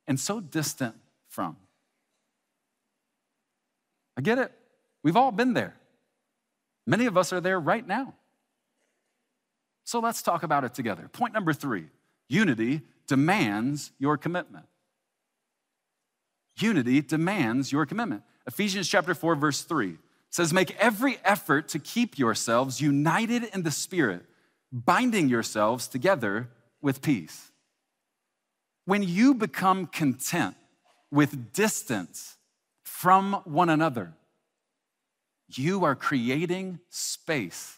and 0.08 0.20
so 0.20 0.40
distant 0.40 0.96
from. 1.38 1.56
I 4.18 4.22
get 4.22 4.40
it. 4.40 4.52
We've 5.04 5.16
all 5.16 5.32
been 5.32 5.54
there. 5.54 5.76
Many 6.88 7.06
of 7.06 7.16
us 7.16 7.32
are 7.32 7.40
there 7.40 7.60
right 7.60 7.86
now. 7.86 8.16
So 9.84 10.00
let's 10.00 10.24
talk 10.24 10.42
about 10.42 10.64
it 10.64 10.74
together. 10.74 11.08
Point 11.14 11.36
number 11.36 11.54
three 11.54 11.90
unity 12.28 12.82
demands 13.06 13.92
your 14.00 14.18
commitment. 14.18 14.66
Unity 16.58 17.04
demands 17.04 17.72
your 17.72 17.86
commitment. 17.86 18.24
Ephesians 18.48 18.90
chapter 18.90 19.14
4, 19.14 19.36
verse 19.36 19.62
3 19.62 20.00
says, 20.32 20.52
Make 20.52 20.76
every 20.78 21.20
effort 21.24 21.68
to 21.68 21.78
keep 21.78 22.18
yourselves 22.18 22.82
united 22.82 23.44
in 23.54 23.62
the 23.62 23.70
Spirit, 23.70 24.26
binding 24.72 25.30
yourselves 25.30 25.88
together 25.88 26.50
with 26.82 27.04
peace. 27.04 27.52
When 28.86 29.04
you 29.04 29.36
become 29.36 29.86
content 29.86 30.56
with 31.12 31.54
distance 31.54 32.36
from 32.84 33.34
one 33.46 33.70
another, 33.70 34.14
you 35.50 35.86
are 35.86 35.96
creating 35.96 36.80
space 36.90 37.78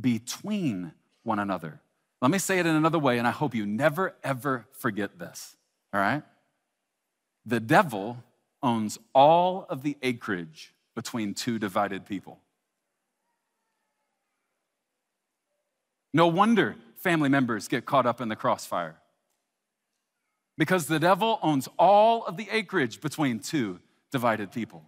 between 0.00 0.92
one 1.22 1.38
another. 1.38 1.80
Let 2.20 2.30
me 2.30 2.38
say 2.38 2.58
it 2.58 2.66
in 2.66 2.74
another 2.74 2.98
way, 2.98 3.18
and 3.18 3.28
I 3.28 3.30
hope 3.30 3.54
you 3.54 3.66
never, 3.66 4.14
ever 4.24 4.66
forget 4.72 5.18
this, 5.18 5.56
all 5.92 6.00
right? 6.00 6.22
The 7.46 7.60
devil 7.60 8.16
owns 8.62 8.98
all 9.14 9.66
of 9.68 9.82
the 9.82 9.96
acreage 10.02 10.72
between 10.94 11.34
two 11.34 11.58
divided 11.58 12.06
people. 12.06 12.40
No 16.12 16.28
wonder 16.28 16.76
family 16.96 17.28
members 17.28 17.68
get 17.68 17.84
caught 17.84 18.06
up 18.06 18.20
in 18.20 18.28
the 18.28 18.36
crossfire 18.36 18.96
because 20.56 20.86
the 20.86 20.98
devil 20.98 21.38
owns 21.42 21.68
all 21.78 22.24
of 22.26 22.36
the 22.36 22.48
acreage 22.50 23.00
between 23.00 23.40
two 23.40 23.80
divided 24.12 24.52
people. 24.52 24.82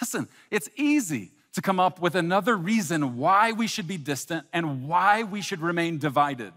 Listen, 0.00 0.28
it's 0.50 0.68
easy 0.76 1.32
to 1.52 1.60
come 1.60 1.80
up 1.80 2.00
with 2.00 2.14
another 2.14 2.56
reason 2.56 3.16
why 3.16 3.52
we 3.52 3.66
should 3.66 3.88
be 3.88 3.96
distant 3.96 4.46
and 4.52 4.88
why 4.88 5.22
we 5.22 5.42
should 5.42 5.60
remain 5.60 5.98
divided. 5.98 6.52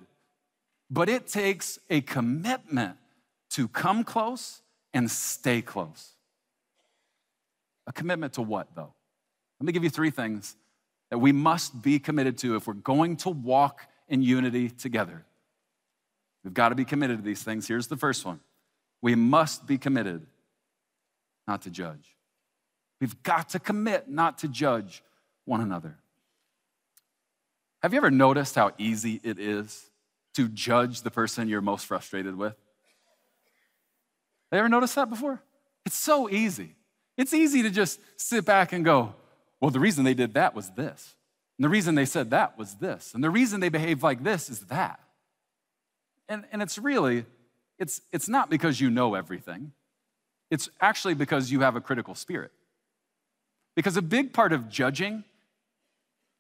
But 0.89 1.09
it 1.09 1.27
takes 1.27 1.79
a 1.89 2.01
commitment 2.01 2.97
to 3.51 3.67
come 3.67 4.03
close 4.03 4.61
and 4.93 5.09
stay 5.09 5.61
close. 5.61 6.11
A 7.87 7.91
commitment 7.91 8.33
to 8.33 8.41
what, 8.41 8.67
though? 8.75 8.93
Let 9.59 9.65
me 9.65 9.73
give 9.73 9.83
you 9.83 9.89
three 9.89 10.11
things 10.11 10.55
that 11.09 11.17
we 11.17 11.31
must 11.31 11.81
be 11.81 11.99
committed 11.99 12.37
to 12.39 12.55
if 12.55 12.67
we're 12.67 12.73
going 12.73 13.17
to 13.17 13.29
walk 13.29 13.87
in 14.07 14.21
unity 14.21 14.69
together. 14.69 15.25
We've 16.43 16.53
got 16.53 16.69
to 16.69 16.75
be 16.75 16.85
committed 16.85 17.17
to 17.17 17.23
these 17.23 17.43
things. 17.43 17.67
Here's 17.67 17.87
the 17.87 17.97
first 17.97 18.25
one 18.25 18.39
we 19.03 19.15
must 19.15 19.67
be 19.67 19.77
committed 19.77 20.25
not 21.45 21.63
to 21.63 21.69
judge. 21.69 22.15
We've 23.01 23.21
got 23.21 23.49
to 23.49 23.59
commit 23.59 24.09
not 24.09 24.37
to 24.39 24.47
judge 24.47 25.03
one 25.43 25.59
another. 25.59 25.97
Have 27.81 27.91
you 27.91 27.97
ever 27.97 28.09
noticed 28.09 28.55
how 28.55 28.71
easy 28.77 29.19
it 29.21 29.39
is 29.39 29.91
to 30.35 30.47
judge 30.47 31.01
the 31.01 31.11
person 31.11 31.49
you're 31.49 31.59
most 31.59 31.85
frustrated 31.85 32.37
with? 32.37 32.53
Have 34.51 34.57
you 34.57 34.59
ever 34.59 34.69
noticed 34.69 34.95
that 34.95 35.09
before? 35.09 35.41
It's 35.85 35.97
so 35.97 36.29
easy. 36.29 36.77
It's 37.17 37.33
easy 37.33 37.61
to 37.63 37.69
just 37.69 37.99
sit 38.15 38.45
back 38.45 38.71
and 38.71 38.85
go, 38.85 39.13
well, 39.59 39.69
the 39.69 39.81
reason 39.81 40.05
they 40.05 40.13
did 40.13 40.33
that 40.35 40.55
was 40.55 40.69
this. 40.71 41.15
And 41.57 41.65
the 41.65 41.69
reason 41.69 41.95
they 41.95 42.05
said 42.05 42.29
that 42.29 42.57
was 42.57 42.75
this. 42.75 43.13
And 43.13 43.21
the 43.21 43.29
reason 43.29 43.59
they 43.59 43.67
behaved 43.67 44.01
like 44.01 44.23
this 44.23 44.49
is 44.49 44.61
that. 44.67 45.01
And, 46.29 46.45
and 46.53 46.61
it's 46.61 46.77
really 46.77 47.25
it's, 47.79 48.01
it's 48.11 48.29
not 48.29 48.49
because 48.49 48.79
you 48.79 48.89
know 48.89 49.15
everything, 49.15 49.71
it's 50.49 50.69
actually 50.79 51.13
because 51.13 51.51
you 51.51 51.61
have 51.61 51.75
a 51.75 51.81
critical 51.81 52.15
spirit. 52.15 52.51
Because 53.75 53.97
a 53.97 54.01
big 54.01 54.33
part 54.33 54.53
of 54.53 54.69
judging 54.69 55.23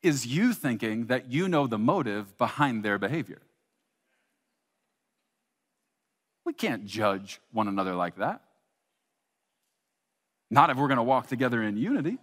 is 0.03 0.27
you 0.27 0.53
thinking 0.53 1.07
that 1.07 1.31
you 1.31 1.47
know 1.47 1.65
the 1.65 1.77
motive 1.77 2.37
behind 2.37 2.83
their 2.83 2.99
behavior. 2.99 3.41
We 6.45 6.53
can't 6.53 6.85
judge 6.85 7.39
one 7.51 7.67
another 7.67 7.95
like 7.95 8.17
that. 8.17 8.41
Not 10.51 10.69
if 10.69 10.77
we're 10.77 10.89
going 10.89 10.97
to 10.97 11.03
walk 11.03 11.27
together 11.27 11.63
in 11.63 11.77
unity. 11.77 12.17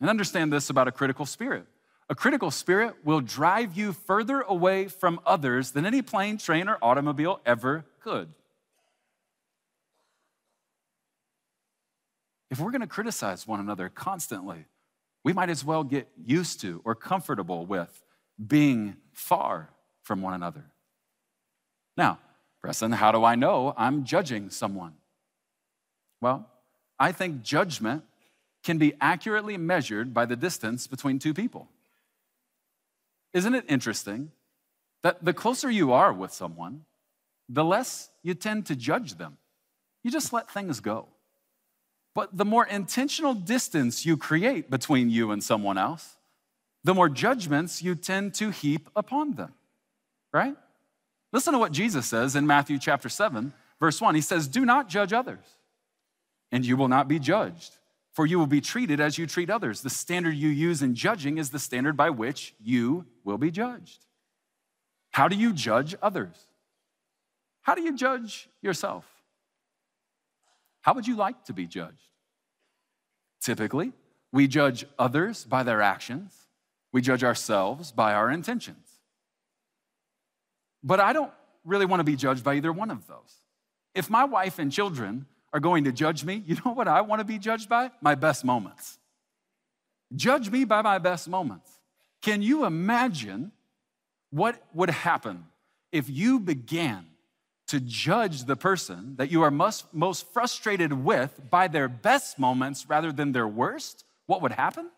And 0.00 0.10
understand 0.10 0.52
this 0.52 0.70
about 0.70 0.86
a 0.86 0.92
critical 0.92 1.24
spirit 1.24 1.66
a 2.08 2.14
critical 2.14 2.50
spirit 2.50 2.94
will 3.04 3.20
drive 3.20 3.76
you 3.76 3.92
further 3.92 4.42
away 4.42 4.88
from 4.88 5.20
others 5.24 5.70
than 5.70 5.86
any 5.86 6.02
plane, 6.02 6.36
train, 6.36 6.68
or 6.68 6.78
automobile 6.82 7.40
ever 7.46 7.84
could. 8.00 8.28
If 12.50 12.60
we're 12.60 12.70
going 12.70 12.82
to 12.82 12.86
criticize 12.86 13.46
one 13.48 13.58
another 13.58 13.88
constantly, 13.88 14.66
we 15.24 15.32
might 15.32 15.48
as 15.48 15.64
well 15.64 15.82
get 15.82 16.08
used 16.22 16.60
to 16.60 16.82
or 16.84 16.94
comfortable 16.94 17.64
with 17.64 18.02
being 18.46 18.96
far 19.12 19.70
from 20.02 20.20
one 20.20 20.34
another. 20.34 20.64
Now, 21.96 22.18
Preston, 22.60 22.92
how 22.92 23.12
do 23.12 23.24
I 23.24 23.34
know 23.34 23.74
I'm 23.76 24.04
judging 24.04 24.50
someone? 24.50 24.92
Well, 26.20 26.48
I 26.98 27.12
think 27.12 27.42
judgment 27.42 28.04
can 28.62 28.78
be 28.78 28.94
accurately 29.00 29.56
measured 29.56 30.14
by 30.14 30.26
the 30.26 30.36
distance 30.36 30.86
between 30.86 31.18
two 31.18 31.34
people. 31.34 31.68
Isn't 33.34 33.54
it 33.54 33.64
interesting 33.68 34.30
that 35.02 35.24
the 35.24 35.34
closer 35.34 35.70
you 35.70 35.92
are 35.92 36.12
with 36.12 36.32
someone, 36.32 36.84
the 37.48 37.64
less 37.64 38.08
you 38.22 38.34
tend 38.34 38.66
to 38.66 38.76
judge 38.76 39.16
them? 39.16 39.36
You 40.02 40.10
just 40.10 40.32
let 40.32 40.50
things 40.50 40.80
go. 40.80 41.08
But 42.14 42.36
the 42.36 42.44
more 42.44 42.64
intentional 42.64 43.34
distance 43.34 44.06
you 44.06 44.16
create 44.16 44.70
between 44.70 45.10
you 45.10 45.32
and 45.32 45.42
someone 45.42 45.76
else, 45.76 46.16
the 46.84 46.94
more 46.94 47.08
judgments 47.08 47.82
you 47.82 47.96
tend 47.96 48.34
to 48.34 48.50
heap 48.50 48.88
upon 48.94 49.34
them, 49.34 49.52
right? 50.32 50.54
Listen 51.32 51.54
to 51.54 51.58
what 51.58 51.72
Jesus 51.72 52.06
says 52.06 52.36
in 52.36 52.46
Matthew 52.46 52.78
chapter 52.78 53.08
7, 53.08 53.52
verse 53.80 54.00
1. 54.00 54.14
He 54.14 54.20
says, 54.20 54.46
Do 54.46 54.64
not 54.64 54.88
judge 54.88 55.12
others, 55.12 55.44
and 56.52 56.64
you 56.64 56.76
will 56.76 56.88
not 56.88 57.08
be 57.08 57.18
judged, 57.18 57.72
for 58.14 58.26
you 58.26 58.38
will 58.38 58.46
be 58.46 58.60
treated 58.60 59.00
as 59.00 59.18
you 59.18 59.26
treat 59.26 59.50
others. 59.50 59.80
The 59.80 59.90
standard 59.90 60.36
you 60.36 60.48
use 60.48 60.82
in 60.82 60.94
judging 60.94 61.36
is 61.36 61.50
the 61.50 61.58
standard 61.58 61.96
by 61.96 62.10
which 62.10 62.54
you 62.62 63.06
will 63.24 63.38
be 63.38 63.50
judged. 63.50 64.06
How 65.10 65.28
do 65.28 65.36
you 65.36 65.52
judge 65.52 65.94
others? 66.00 66.36
How 67.62 67.74
do 67.74 67.82
you 67.82 67.96
judge 67.96 68.48
yourself? 68.62 69.04
How 70.82 70.94
would 70.94 71.06
you 71.06 71.16
like 71.16 71.44
to 71.46 71.52
be 71.52 71.66
judged? 71.66 72.10
Typically, 73.40 73.92
we 74.32 74.46
judge 74.46 74.84
others 74.98 75.44
by 75.44 75.62
their 75.62 75.82
actions, 75.82 76.34
we 76.92 77.00
judge 77.00 77.24
ourselves 77.24 77.90
by 77.90 78.14
our 78.14 78.30
intentions. 78.30 78.86
But 80.82 81.00
I 81.00 81.12
don't 81.12 81.32
really 81.64 81.86
want 81.86 82.00
to 82.00 82.04
be 82.04 82.16
judged 82.16 82.44
by 82.44 82.54
either 82.54 82.72
one 82.72 82.90
of 82.90 83.06
those. 83.06 83.40
If 83.94 84.10
my 84.10 84.24
wife 84.24 84.58
and 84.58 84.70
children 84.70 85.26
are 85.54 85.60
going 85.60 85.84
to 85.84 85.92
judge 85.92 86.24
me, 86.24 86.42
you 86.46 86.56
know 86.64 86.72
what 86.72 86.88
I 86.88 87.00
want 87.00 87.20
to 87.20 87.24
be 87.24 87.38
judged 87.38 87.68
by? 87.68 87.92
My 88.02 88.16
best 88.16 88.44
moments. 88.44 88.98
Judge 90.14 90.50
me 90.50 90.64
by 90.64 90.82
my 90.82 90.98
best 90.98 91.28
moments. 91.28 91.70
Can 92.20 92.42
you 92.42 92.64
imagine 92.64 93.52
what 94.30 94.60
would 94.74 94.90
happen 94.90 95.44
if 95.92 96.10
you 96.10 96.40
began 96.40 97.06
to 97.68 97.80
judge 97.80 98.44
the 98.44 98.56
person 98.56 99.14
that 99.16 99.30
you 99.30 99.42
are 99.42 99.50
most, 99.50 99.94
most 99.94 100.30
frustrated 100.32 100.92
with 100.92 101.40
by 101.50 101.68
their 101.68 101.88
best 101.88 102.38
moments 102.38 102.88
rather 102.88 103.12
than 103.12 103.32
their 103.32 103.48
worst, 103.48 104.04
what 104.26 104.42
would 104.42 104.52
happen? 104.52 104.90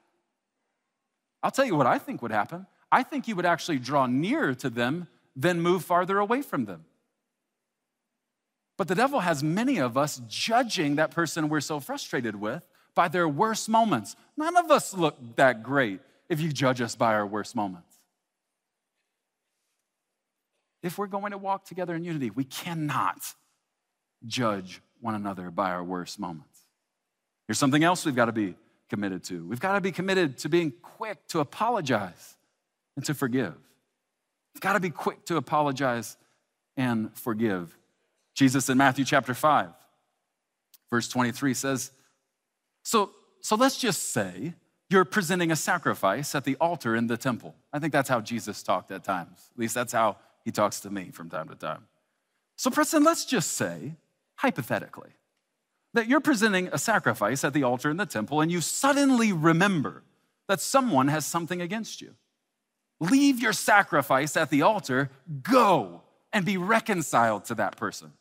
I'll 1.42 1.50
tell 1.50 1.66
you 1.66 1.76
what 1.76 1.86
I 1.86 1.98
think 1.98 2.22
would 2.22 2.32
happen. 2.32 2.66
I 2.90 3.02
think 3.02 3.28
you 3.28 3.36
would 3.36 3.46
actually 3.46 3.78
draw 3.78 4.06
nearer 4.06 4.54
to 4.54 4.70
them 4.70 5.06
than 5.36 5.60
move 5.60 5.84
farther 5.84 6.18
away 6.18 6.40
from 6.42 6.64
them. 6.64 6.86
But 8.76 8.88
the 8.88 8.94
devil 8.94 9.20
has 9.20 9.42
many 9.42 9.78
of 9.78 9.96
us 9.96 10.20
judging 10.28 10.96
that 10.96 11.10
person 11.10 11.48
we're 11.48 11.60
so 11.60 11.80
frustrated 11.80 12.36
with 12.36 12.62
by 12.94 13.08
their 13.08 13.28
worst 13.28 13.68
moments. 13.68 14.16
None 14.36 14.56
of 14.56 14.70
us 14.70 14.94
look 14.94 15.16
that 15.36 15.62
great 15.62 16.00
if 16.28 16.40
you 16.40 16.52
judge 16.52 16.80
us 16.80 16.94
by 16.94 17.14
our 17.14 17.26
worst 17.26 17.56
moments 17.56 17.96
if 20.86 20.98
we're 20.98 21.06
going 21.08 21.32
to 21.32 21.38
walk 21.38 21.64
together 21.64 21.94
in 21.94 22.04
unity, 22.04 22.30
we 22.30 22.44
cannot 22.44 23.34
judge 24.24 24.80
one 25.00 25.14
another 25.14 25.50
by 25.50 25.72
our 25.72 25.82
worst 25.84 26.18
moments. 26.18 26.60
Here's 27.46 27.58
something 27.58 27.84
else 27.84 28.06
we've 28.06 28.14
got 28.14 28.26
to 28.26 28.32
be 28.32 28.54
committed 28.88 29.24
to. 29.24 29.44
We've 29.46 29.60
got 29.60 29.74
to 29.74 29.80
be 29.80 29.92
committed 29.92 30.38
to 30.38 30.48
being 30.48 30.72
quick 30.82 31.26
to 31.28 31.40
apologize 31.40 32.36
and 32.94 33.04
to 33.04 33.14
forgive. 33.14 33.54
We've 34.54 34.60
got 34.60 34.74
to 34.74 34.80
be 34.80 34.90
quick 34.90 35.24
to 35.26 35.36
apologize 35.36 36.16
and 36.76 37.12
forgive. 37.16 37.76
Jesus 38.36 38.68
in 38.68 38.76
Matthew 38.76 39.04
chapter 39.04 39.34
5, 39.34 39.70
verse 40.90 41.08
23 41.08 41.54
says, 41.54 41.90
So, 42.82 43.10
so 43.40 43.56
let's 43.56 43.78
just 43.78 44.12
say 44.12 44.54
you're 44.90 45.06
presenting 45.06 45.50
a 45.50 45.56
sacrifice 45.56 46.34
at 46.34 46.44
the 46.44 46.56
altar 46.60 46.94
in 46.94 47.06
the 47.06 47.16
temple. 47.16 47.56
I 47.72 47.78
think 47.78 47.92
that's 47.92 48.10
how 48.10 48.20
Jesus 48.20 48.62
talked 48.62 48.90
at 48.90 49.02
times. 49.02 49.50
At 49.52 49.58
least 49.58 49.74
that's 49.74 49.92
how 49.92 50.16
he 50.44 50.52
talks 50.52 50.80
to 50.80 50.90
me 50.90 51.10
from 51.10 51.30
time 51.30 51.48
to 51.48 51.56
time. 51.56 51.86
So, 52.56 52.70
Preston, 52.70 53.02
let's 53.02 53.24
just 53.24 53.54
say, 53.54 53.96
hypothetically, 54.36 55.10
that 55.94 56.06
you're 56.06 56.20
presenting 56.20 56.68
a 56.68 56.78
sacrifice 56.78 57.42
at 57.42 57.54
the 57.54 57.62
altar 57.62 57.90
in 57.90 57.96
the 57.96 58.06
temple 58.06 58.42
and 58.42 58.52
you 58.52 58.60
suddenly 58.60 59.32
remember 59.32 60.02
that 60.46 60.60
someone 60.60 61.08
has 61.08 61.24
something 61.24 61.62
against 61.62 62.02
you. 62.02 62.14
Leave 63.00 63.40
your 63.40 63.54
sacrifice 63.54 64.36
at 64.36 64.50
the 64.50 64.62
altar, 64.62 65.10
go 65.42 66.02
and 66.32 66.44
be 66.44 66.58
reconciled 66.58 67.46
to 67.46 67.54
that 67.54 67.76
person. 67.76 68.12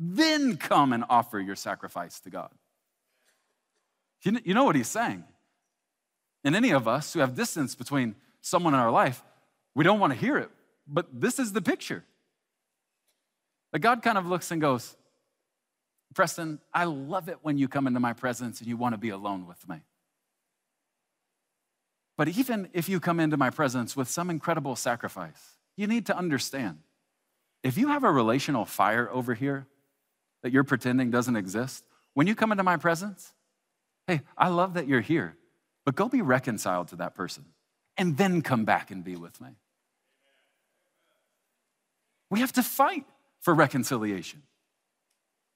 Then 0.00 0.56
come 0.56 0.92
and 0.92 1.04
offer 1.08 1.38
your 1.38 1.54
sacrifice 1.54 2.18
to 2.20 2.30
God. 2.30 2.50
You 4.22 4.54
know 4.54 4.64
what 4.64 4.74
he's 4.74 4.88
saying? 4.88 5.24
And 6.42 6.56
any 6.56 6.70
of 6.70 6.88
us 6.88 7.12
who 7.12 7.20
have 7.20 7.36
distance 7.36 7.74
between 7.74 8.16
someone 8.40 8.74
in 8.74 8.80
our 8.80 8.90
life, 8.90 9.22
we 9.74 9.84
don't 9.84 10.00
want 10.00 10.12
to 10.12 10.18
hear 10.18 10.36
it 10.36 10.50
but 10.90 11.06
this 11.20 11.38
is 11.38 11.52
the 11.52 11.62
picture. 11.62 12.04
That 13.72 13.78
God 13.78 14.02
kind 14.02 14.18
of 14.18 14.26
looks 14.26 14.50
and 14.50 14.60
goes, 14.60 14.96
Preston, 16.14 16.58
I 16.74 16.84
love 16.84 17.28
it 17.28 17.38
when 17.42 17.56
you 17.56 17.68
come 17.68 17.86
into 17.86 18.00
my 18.00 18.12
presence 18.12 18.58
and 18.58 18.68
you 18.68 18.76
want 18.76 18.94
to 18.94 18.98
be 18.98 19.10
alone 19.10 19.46
with 19.46 19.68
me. 19.68 19.76
But 22.16 22.28
even 22.28 22.68
if 22.72 22.88
you 22.88 22.98
come 22.98 23.20
into 23.20 23.36
my 23.36 23.50
presence 23.50 23.96
with 23.96 24.08
some 24.08 24.28
incredible 24.28 24.74
sacrifice, 24.74 25.56
you 25.76 25.86
need 25.86 26.06
to 26.06 26.16
understand 26.16 26.78
if 27.62 27.78
you 27.78 27.88
have 27.88 28.02
a 28.02 28.10
relational 28.10 28.64
fire 28.64 29.08
over 29.10 29.34
here 29.34 29.66
that 30.42 30.52
you're 30.52 30.64
pretending 30.64 31.10
doesn't 31.10 31.36
exist, 31.36 31.84
when 32.14 32.26
you 32.26 32.34
come 32.34 32.52
into 32.52 32.64
my 32.64 32.76
presence, 32.76 33.32
hey, 34.06 34.22
I 34.36 34.48
love 34.48 34.74
that 34.74 34.88
you're 34.88 35.00
here, 35.00 35.36
but 35.84 35.94
go 35.94 36.08
be 36.08 36.22
reconciled 36.22 36.88
to 36.88 36.96
that 36.96 37.14
person 37.14 37.44
and 37.96 38.16
then 38.16 38.42
come 38.42 38.64
back 38.64 38.90
and 38.90 39.04
be 39.04 39.16
with 39.16 39.40
me. 39.40 39.50
We 42.30 42.40
have 42.40 42.52
to 42.52 42.62
fight 42.62 43.04
for 43.40 43.54
reconciliation. 43.54 44.42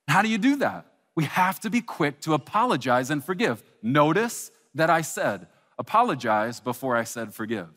How 0.08 0.22
do 0.22 0.28
you 0.28 0.38
do 0.38 0.56
that? 0.56 0.86
We 1.16 1.24
have 1.24 1.60
to 1.60 1.70
be 1.70 1.80
quick 1.80 2.20
to 2.22 2.34
apologize 2.34 3.10
and 3.10 3.24
forgive. 3.24 3.62
Notice 3.82 4.50
that 4.74 4.90
I 4.90 5.02
said, 5.02 5.46
apologize 5.78 6.60
before 6.60 6.96
I 6.96 7.04
said 7.04 7.32
forgive. 7.32 7.68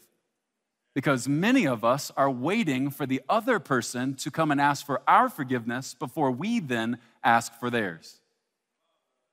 Because 0.98 1.28
many 1.28 1.68
of 1.68 1.86
us 1.86 2.12
are 2.18 2.32
waiting 2.32 2.90
for 2.90 3.06
the 3.06 3.22
other 3.30 3.60
person 3.60 4.16
to 4.16 4.32
come 4.32 4.50
and 4.50 4.60
ask 4.60 4.84
for 4.84 5.04
our 5.08 5.30
forgiveness 5.30 5.94
before 5.94 6.32
we 6.32 6.60
then 6.60 6.98
ask 7.24 7.54
for 7.60 7.70
theirs. 7.70 8.20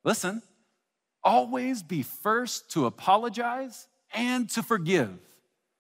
Listen, 0.05 0.43
always 1.23 1.83
be 1.83 2.03
first 2.03 2.71
to 2.73 2.85
apologize 2.85 3.89
and 4.13 4.51
to 4.51 4.63
forgive, 4.63 5.17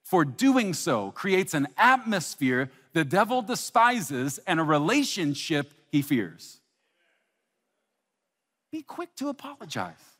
for 0.02 0.24
doing 0.24 0.72
so 0.72 1.10
creates 1.10 1.52
an 1.52 1.68
atmosphere 1.76 2.70
the 2.94 3.04
devil 3.04 3.42
despises 3.42 4.38
and 4.46 4.58
a 4.58 4.62
relationship 4.62 5.74
he 5.92 6.00
fears. 6.00 6.60
Be 8.72 8.80
quick 8.80 9.14
to 9.16 9.28
apologize. 9.28 10.16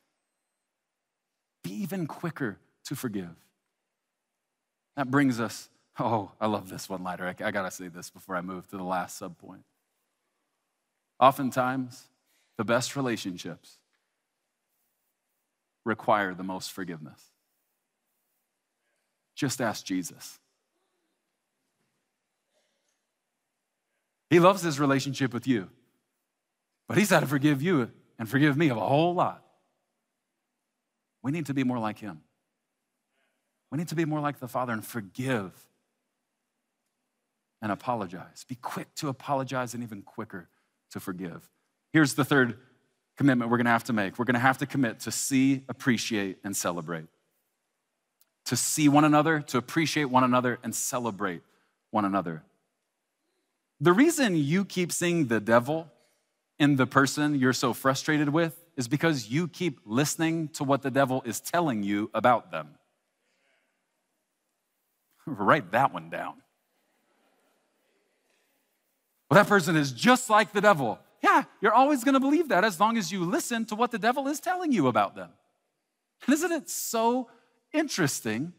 Be 1.62 1.70
even 1.70 2.06
quicker 2.06 2.58
to 2.84 2.94
forgive. 2.94 3.34
That 4.96 5.10
brings 5.10 5.40
us, 5.40 5.68
oh, 5.98 6.30
I 6.40 6.46
love 6.46 6.68
this 6.68 6.88
one. 6.88 7.06
I, 7.06 7.34
I 7.40 7.50
gotta 7.50 7.70
say 7.70 7.88
this 7.88 8.10
before 8.10 8.36
I 8.36 8.40
move 8.40 8.68
to 8.68 8.76
the 8.76 8.84
last 8.84 9.20
subpoint. 9.20 9.62
Oftentimes, 11.18 12.04
the 12.56 12.64
best 12.64 12.96
relationships 12.96 13.78
require 15.84 16.34
the 16.34 16.42
most 16.42 16.72
forgiveness. 16.72 17.20
Just 19.34 19.60
ask 19.60 19.84
Jesus. 19.84 20.38
He 24.30 24.40
loves 24.40 24.62
his 24.62 24.80
relationship 24.80 25.32
with 25.32 25.46
you, 25.46 25.70
but 26.88 26.98
he's 26.98 27.10
had 27.10 27.20
to 27.20 27.26
forgive 27.26 27.62
you 27.62 27.90
and 28.18 28.28
forgive 28.28 28.56
me 28.56 28.68
of 28.68 28.76
a 28.76 28.80
whole 28.80 29.14
lot. 29.14 29.44
We 31.22 31.32
need 31.32 31.46
to 31.46 31.54
be 31.54 31.64
more 31.64 31.78
like 31.78 31.98
him. 31.98 32.20
We 33.74 33.78
need 33.78 33.88
to 33.88 33.96
be 33.96 34.04
more 34.04 34.20
like 34.20 34.38
the 34.38 34.46
Father 34.46 34.72
and 34.72 34.86
forgive 34.86 35.50
and 37.60 37.72
apologize. 37.72 38.44
Be 38.48 38.54
quick 38.54 38.94
to 38.94 39.08
apologize 39.08 39.74
and 39.74 39.82
even 39.82 40.02
quicker 40.02 40.48
to 40.92 41.00
forgive. 41.00 41.50
Here's 41.92 42.14
the 42.14 42.24
third 42.24 42.56
commitment 43.16 43.50
we're 43.50 43.56
gonna 43.56 43.70
have 43.70 43.82
to 43.82 43.92
make 43.92 44.16
we're 44.16 44.26
gonna 44.26 44.38
have 44.38 44.58
to 44.58 44.66
commit 44.66 45.00
to 45.00 45.10
see, 45.10 45.64
appreciate, 45.68 46.38
and 46.44 46.56
celebrate. 46.56 47.06
To 48.44 48.54
see 48.54 48.88
one 48.88 49.02
another, 49.04 49.40
to 49.40 49.58
appreciate 49.58 50.04
one 50.04 50.22
another, 50.22 50.60
and 50.62 50.72
celebrate 50.72 51.42
one 51.90 52.04
another. 52.04 52.44
The 53.80 53.92
reason 53.92 54.36
you 54.36 54.64
keep 54.64 54.92
seeing 54.92 55.26
the 55.26 55.40
devil 55.40 55.90
in 56.60 56.76
the 56.76 56.86
person 56.86 57.40
you're 57.40 57.52
so 57.52 57.72
frustrated 57.72 58.28
with 58.28 58.56
is 58.76 58.86
because 58.86 59.30
you 59.30 59.48
keep 59.48 59.80
listening 59.84 60.46
to 60.50 60.62
what 60.62 60.82
the 60.82 60.92
devil 60.92 61.24
is 61.26 61.40
telling 61.40 61.82
you 61.82 62.08
about 62.14 62.52
them. 62.52 62.68
Write 65.26 65.72
that 65.72 65.92
one 65.92 66.10
down. 66.10 66.34
Well, 69.30 69.42
that 69.42 69.48
person 69.48 69.76
is 69.76 69.92
just 69.92 70.28
like 70.30 70.52
the 70.52 70.60
devil. 70.60 70.98
Yeah, 71.22 71.44
you're 71.60 71.72
always 71.72 72.04
going 72.04 72.14
to 72.14 72.20
believe 72.20 72.50
that 72.50 72.64
as 72.64 72.78
long 72.78 72.98
as 72.98 73.10
you 73.10 73.24
listen 73.24 73.64
to 73.66 73.74
what 73.74 73.90
the 73.90 73.98
devil 73.98 74.28
is 74.28 74.40
telling 74.40 74.72
you 74.72 74.88
about 74.88 75.16
them. 75.16 75.30
Isn't 76.28 76.52
it 76.52 76.68
so 76.68 77.30
interesting 77.72 78.52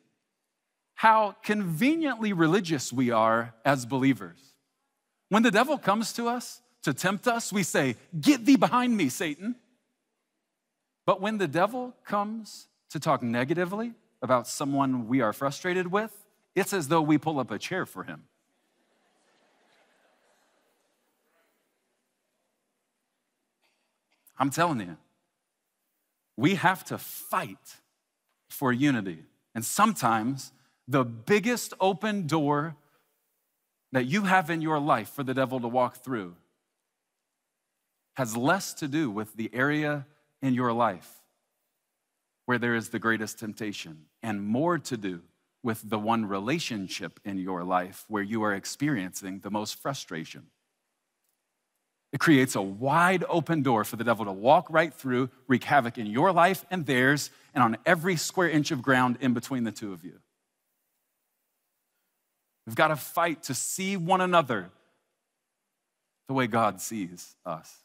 how 0.95 1.35
conveniently 1.43 2.33
religious 2.33 2.91
we 2.91 3.11
are 3.11 3.53
as 3.63 3.85
believers? 3.85 4.53
When 5.29 5.43
the 5.43 5.51
devil 5.51 5.77
comes 5.77 6.13
to 6.13 6.27
us 6.27 6.61
to 6.83 6.93
tempt 6.93 7.27
us, 7.27 7.53
we 7.53 7.63
say, 7.63 7.95
Get 8.19 8.45
thee 8.45 8.55
behind 8.55 8.97
me, 8.97 9.09
Satan. 9.09 9.55
But 11.05 11.21
when 11.21 11.37
the 11.37 11.47
devil 11.47 11.93
comes 12.03 12.67
to 12.89 12.99
talk 12.99 13.21
negatively 13.21 13.93
about 14.21 14.47
someone 14.47 15.07
we 15.07 15.21
are 15.21 15.33
frustrated 15.33 15.91
with, 15.91 16.24
it's 16.55 16.73
as 16.73 16.87
though 16.87 17.01
we 17.01 17.17
pull 17.17 17.39
up 17.39 17.51
a 17.51 17.59
chair 17.59 17.85
for 17.85 18.03
him. 18.03 18.23
I'm 24.37 24.49
telling 24.49 24.79
you, 24.79 24.97
we 26.37 26.55
have 26.55 26.83
to 26.85 26.97
fight 26.97 27.77
for 28.49 28.71
unity. 28.71 29.23
And 29.53 29.63
sometimes 29.63 30.51
the 30.87 31.05
biggest 31.05 31.73
open 31.79 32.27
door 32.27 32.75
that 33.91 34.05
you 34.05 34.23
have 34.23 34.49
in 34.49 34.61
your 34.61 34.79
life 34.79 35.09
for 35.09 35.23
the 35.23 35.33
devil 35.33 35.59
to 35.59 35.67
walk 35.67 36.03
through 36.03 36.35
has 38.15 38.35
less 38.35 38.73
to 38.73 38.87
do 38.87 39.09
with 39.09 39.35
the 39.35 39.49
area 39.53 40.05
in 40.41 40.53
your 40.53 40.73
life 40.73 41.21
where 42.45 42.57
there 42.57 42.75
is 42.75 42.89
the 42.89 42.99
greatest 42.99 43.39
temptation 43.39 44.05
and 44.21 44.43
more 44.43 44.77
to 44.77 44.97
do 44.97 45.21
with 45.65 45.89
the 45.89 45.97
one 45.97 46.27
relationship 46.27 47.19
in 47.25 47.39
your 47.39 47.63
life 47.63 48.05
where 48.07 48.21
you 48.21 48.43
are 48.43 48.53
experiencing 48.53 49.39
the 49.39 49.49
most 49.49 49.81
frustration. 49.81 50.43
It 52.13 52.19
creates 52.19 52.55
a 52.55 52.61
wide 52.61 53.25
open 53.27 53.63
door 53.63 53.83
for 53.83 53.95
the 53.95 54.03
devil 54.03 54.25
to 54.25 54.31
walk 54.31 54.67
right 54.69 54.93
through, 54.93 55.31
wreak 55.47 55.63
havoc 55.63 55.97
in 55.97 56.05
your 56.05 56.31
life 56.31 56.63
and 56.69 56.85
theirs, 56.85 57.31
and 57.55 57.63
on 57.63 57.77
every 57.83 58.15
square 58.15 58.47
inch 58.47 58.69
of 58.69 58.83
ground 58.83 59.17
in 59.21 59.33
between 59.33 59.63
the 59.63 59.71
two 59.71 59.91
of 59.91 60.03
you. 60.03 60.19
We've 62.67 62.75
got 62.75 62.89
to 62.89 62.95
fight 62.95 63.41
to 63.43 63.55
see 63.55 63.97
one 63.97 64.21
another 64.21 64.69
the 66.27 66.35
way 66.35 66.45
God 66.45 66.79
sees 66.79 67.35
us. 67.43 67.75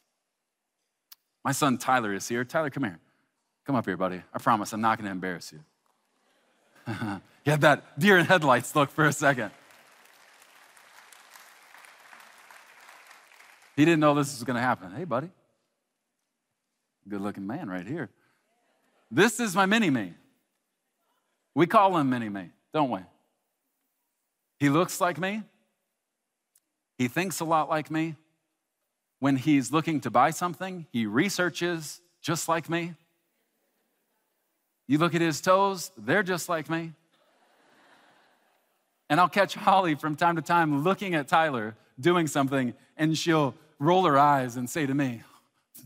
My 1.47 1.53
son 1.53 1.79
Tyler 1.79 2.13
is 2.13 2.29
here. 2.29 2.45
Tyler, 2.45 2.69
come 2.69 2.85
here. 2.85 3.01
Come 3.67 3.75
up 3.75 3.87
here, 3.87 3.97
buddy. 3.97 4.23
I 4.35 4.39
promise 4.39 4.75
I'm 4.75 4.83
not 4.83 4.99
going 4.99 5.07
to 5.07 5.13
embarrass 5.13 5.51
you. 5.51 5.61
you 7.45 7.53
had 7.53 7.61
that 7.61 7.99
deer 7.99 8.19
in 8.19 8.27
headlights 8.27 8.75
look 8.75 8.91
for 8.91 9.05
a 9.05 9.13
second. 9.13 9.51
He 13.77 13.85
didn't 13.85 14.01
know 14.01 14.15
this 14.15 14.35
was 14.35 14.45
going 14.45 14.57
to 14.57 14.63
happen. 14.63 14.93
Hey, 14.93 15.05
buddy. 15.05 15.31
Good 17.09 17.21
looking 17.21 17.47
man 17.47 17.69
right 17.69 17.87
here. 17.87 18.11
This 19.11 19.41
is 19.41 19.55
my 19.55 19.67
mini 19.67 19.91
me. 19.91 20.15
We 21.55 21.67
call 21.67 21.97
him 21.97 22.11
mini 22.11 22.29
me, 22.29 22.51
don't 22.73 22.91
we? 22.91 23.01
He 24.59 24.69
looks 24.69 25.01
like 25.01 25.19
me. 25.19 25.43
He 26.99 27.09
thinks 27.09 27.41
a 27.41 27.45
lot 27.45 27.69
like 27.69 27.91
me. 27.91 28.17
When 29.19 29.37
he's 29.37 29.73
looking 29.73 30.01
to 30.03 30.11
buy 30.11 30.31
something, 30.31 30.87
he 30.93 31.07
researches 31.07 32.01
just 32.23 32.49
like 32.49 32.69
me. 32.69 32.95
You 34.91 34.99
look 34.99 35.15
at 35.15 35.21
his 35.21 35.41
toes, 35.41 35.93
they're 35.97 36.25
just 36.25 36.49
like 36.49 36.69
me. 36.69 36.95
And 39.09 39.21
I'll 39.21 39.29
catch 39.29 39.55
Holly 39.55 39.95
from 39.95 40.17
time 40.17 40.35
to 40.35 40.43
time 40.43 40.83
looking 40.83 41.15
at 41.15 41.29
Tyler 41.29 41.77
doing 42.01 42.27
something, 42.27 42.75
and 42.97 43.17
she'll 43.17 43.55
roll 43.79 44.05
her 44.07 44.19
eyes 44.19 44.57
and 44.57 44.69
say 44.69 44.87
to 44.87 44.93
me, 44.93 45.23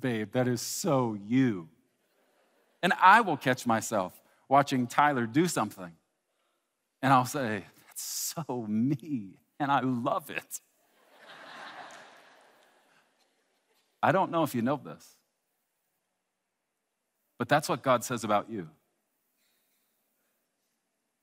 Babe, 0.01 0.33
that 0.33 0.49
is 0.49 0.62
so 0.62 1.19
you. 1.27 1.69
And 2.83 2.95
I 2.99 3.21
will 3.21 3.37
catch 3.37 3.67
myself 3.67 4.19
watching 4.49 4.87
Tyler 4.87 5.27
do 5.27 5.49
something, 5.49 5.93
and 7.03 7.12
I'll 7.12 7.27
say, 7.27 7.62
That's 7.87 8.03
so 8.03 8.64
me, 8.67 9.35
and 9.61 9.71
I 9.71 9.81
love 9.81 10.31
it. 10.31 10.61
I 14.03 14.12
don't 14.12 14.31
know 14.31 14.45
if 14.45 14.55
you 14.55 14.62
know 14.62 14.81
this, 14.83 15.14
but 17.37 17.51
that's 17.51 17.69
what 17.69 17.83
God 17.83 18.03
says 18.03 18.25
about 18.25 18.49
you. 18.49 18.71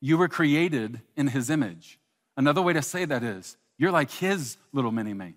You 0.02 0.18
were 0.18 0.28
created 0.28 1.02
in 1.16 1.28
His 1.28 1.50
image. 1.50 2.00
Another 2.36 2.62
way 2.62 2.74
to 2.74 2.82
say 2.82 3.06
that 3.06 3.24
is, 3.24 3.56
you're 3.78 3.92
like 3.92 4.12
His 4.12 4.58
little 4.74 4.92
mini 4.92 5.14
me. 5.14 5.36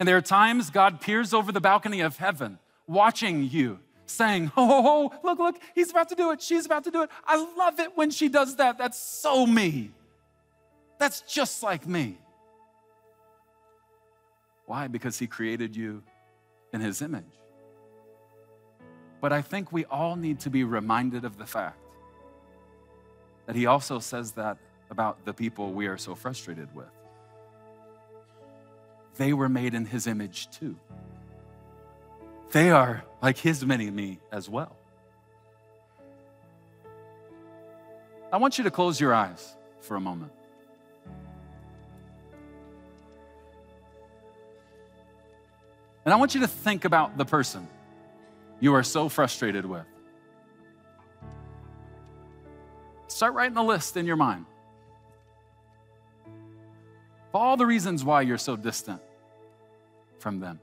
And 0.00 0.08
there 0.08 0.16
are 0.16 0.22
times 0.22 0.70
God 0.70 1.00
peers 1.00 1.34
over 1.34 1.52
the 1.52 1.60
balcony 1.60 2.00
of 2.00 2.16
heaven, 2.16 2.58
watching 2.86 3.48
you, 3.48 3.78
saying, 4.06 4.52
Oh, 4.56 5.12
look, 5.22 5.38
look, 5.38 5.56
he's 5.74 5.90
about 5.90 6.08
to 6.10 6.14
do 6.14 6.30
it. 6.32 6.42
She's 6.42 6.66
about 6.66 6.84
to 6.84 6.90
do 6.90 7.02
it. 7.02 7.10
I 7.26 7.36
love 7.56 7.80
it 7.80 7.96
when 7.96 8.10
she 8.10 8.28
does 8.28 8.56
that. 8.56 8.78
That's 8.78 8.98
so 8.98 9.46
me. 9.46 9.90
That's 10.98 11.20
just 11.22 11.62
like 11.62 11.86
me. 11.86 12.18
Why? 14.66 14.88
Because 14.88 15.18
he 15.18 15.26
created 15.26 15.76
you 15.76 16.02
in 16.72 16.80
his 16.80 17.02
image. 17.02 17.24
But 19.20 19.32
I 19.32 19.42
think 19.42 19.72
we 19.72 19.84
all 19.86 20.16
need 20.16 20.40
to 20.40 20.50
be 20.50 20.64
reminded 20.64 21.24
of 21.24 21.38
the 21.38 21.46
fact 21.46 21.78
that 23.46 23.56
he 23.56 23.66
also 23.66 23.98
says 23.98 24.32
that 24.32 24.58
about 24.90 25.24
the 25.24 25.32
people 25.32 25.72
we 25.72 25.86
are 25.86 25.98
so 25.98 26.14
frustrated 26.14 26.74
with 26.74 26.88
they 29.16 29.32
were 29.32 29.48
made 29.48 29.74
in 29.74 29.86
his 29.86 30.06
image 30.06 30.50
too. 30.50 30.76
They 32.52 32.70
are 32.70 33.04
like 33.22 33.38
his 33.38 33.64
mini 33.64 33.90
me 33.90 34.18
as 34.32 34.48
well. 34.48 34.76
I 38.32 38.36
want 38.36 38.58
you 38.58 38.64
to 38.64 38.70
close 38.70 39.00
your 39.00 39.14
eyes 39.14 39.54
for 39.80 39.96
a 39.96 40.00
moment. 40.00 40.32
And 46.04 46.12
I 46.12 46.16
want 46.16 46.34
you 46.34 46.40
to 46.40 46.48
think 46.48 46.84
about 46.84 47.16
the 47.16 47.24
person 47.24 47.66
you 48.60 48.74
are 48.74 48.82
so 48.82 49.08
frustrated 49.08 49.64
with. 49.64 49.86
Start 53.08 53.34
writing 53.34 53.56
a 53.56 53.64
list 53.64 53.96
in 53.96 54.06
your 54.06 54.16
mind 54.16 54.46
all 57.34 57.56
the 57.56 57.66
reasons 57.66 58.04
why 58.04 58.22
you're 58.22 58.38
so 58.38 58.56
distant 58.56 59.00
from 60.18 60.40
them. 60.40 60.60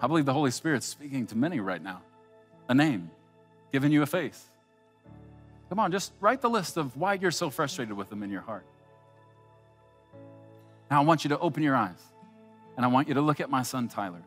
I 0.00 0.06
believe 0.06 0.24
the 0.24 0.32
Holy 0.32 0.50
Spirit's 0.50 0.86
speaking 0.86 1.26
to 1.26 1.36
many 1.36 1.60
right 1.60 1.82
now. 1.82 2.02
A 2.68 2.74
name, 2.74 3.10
giving 3.72 3.92
you 3.92 4.02
a 4.02 4.06
face. 4.06 4.42
Come 5.68 5.78
on, 5.78 5.92
just 5.92 6.12
write 6.20 6.40
the 6.40 6.50
list 6.50 6.76
of 6.76 6.96
why 6.96 7.14
you're 7.14 7.30
so 7.30 7.50
frustrated 7.50 7.96
with 7.96 8.08
them 8.08 8.22
in 8.22 8.30
your 8.30 8.40
heart. 8.40 8.64
Now, 10.90 11.02
I 11.02 11.04
want 11.04 11.24
you 11.24 11.28
to 11.28 11.38
open 11.38 11.62
your 11.62 11.76
eyes 11.76 12.02
and 12.76 12.84
I 12.84 12.88
want 12.88 13.08
you 13.08 13.14
to 13.14 13.20
look 13.20 13.40
at 13.40 13.50
my 13.50 13.62
son 13.62 13.88
Tyler. 13.88 14.22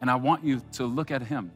And 0.00 0.10
I 0.10 0.16
want 0.16 0.44
you 0.44 0.60
to 0.72 0.84
look 0.84 1.10
at 1.10 1.22
him 1.22 1.52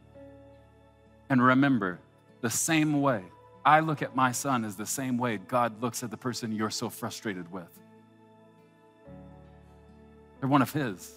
and 1.29 1.43
remember 1.43 1.99
the 2.41 2.49
same 2.49 3.01
way 3.01 3.23
I 3.65 3.81
look 3.81 4.01
at 4.01 4.15
my 4.15 4.31
son 4.31 4.65
is 4.65 4.75
the 4.75 4.85
same 4.85 5.17
way 5.17 5.37
God 5.37 5.81
looks 5.81 6.01
at 6.03 6.11
the 6.11 6.17
person 6.17 6.51
you're 6.51 6.69
so 6.69 6.89
frustrated 6.89 7.51
with. 7.51 7.67
They're 10.39 10.49
one 10.49 10.61
of 10.61 10.71
His. 10.71 11.13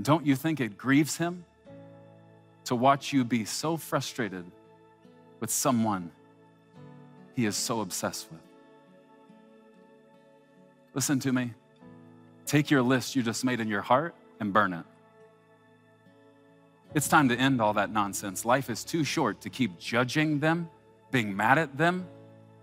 Don't 0.00 0.24
you 0.24 0.36
think 0.36 0.60
it 0.60 0.78
grieves 0.78 1.16
Him 1.16 1.44
to 2.64 2.74
watch 2.74 3.12
you 3.12 3.24
be 3.24 3.44
so 3.44 3.76
frustrated 3.76 4.44
with 5.40 5.50
someone 5.50 6.12
He 7.34 7.46
is 7.46 7.56
so 7.56 7.80
obsessed 7.80 8.30
with? 8.30 8.40
Listen 10.94 11.18
to 11.20 11.32
me. 11.32 11.52
Take 12.46 12.70
your 12.70 12.82
list 12.82 13.14
you 13.14 13.22
just 13.22 13.44
made 13.44 13.60
in 13.60 13.68
your 13.68 13.82
heart 13.82 14.14
and 14.40 14.52
burn 14.52 14.72
it. 14.72 14.84
It's 16.94 17.08
time 17.08 17.28
to 17.28 17.36
end 17.36 17.60
all 17.60 17.74
that 17.74 17.90
nonsense. 17.90 18.44
Life 18.44 18.70
is 18.70 18.84
too 18.84 19.04
short 19.04 19.42
to 19.42 19.50
keep 19.50 19.78
judging 19.78 20.40
them 20.40 20.70
being 21.10 21.36
mad 21.36 21.58
at 21.58 21.76
them, 21.76 22.06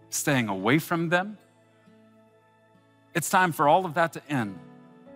staying 0.09 0.49
away 0.49 0.79
from 0.79 1.09
them. 1.09 1.37
It's 3.13 3.29
time 3.29 3.51
for 3.51 3.67
all 3.67 3.85
of 3.85 3.93
that 3.93 4.13
to 4.13 4.21
end. 4.29 4.59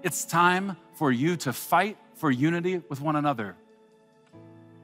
It's 0.03 0.25
time 0.25 0.77
for 0.93 1.11
you 1.11 1.35
to 1.37 1.53
fight 1.53 1.97
for 2.15 2.31
unity 2.31 2.81
with 2.89 3.01
one 3.01 3.15
another. 3.15 3.55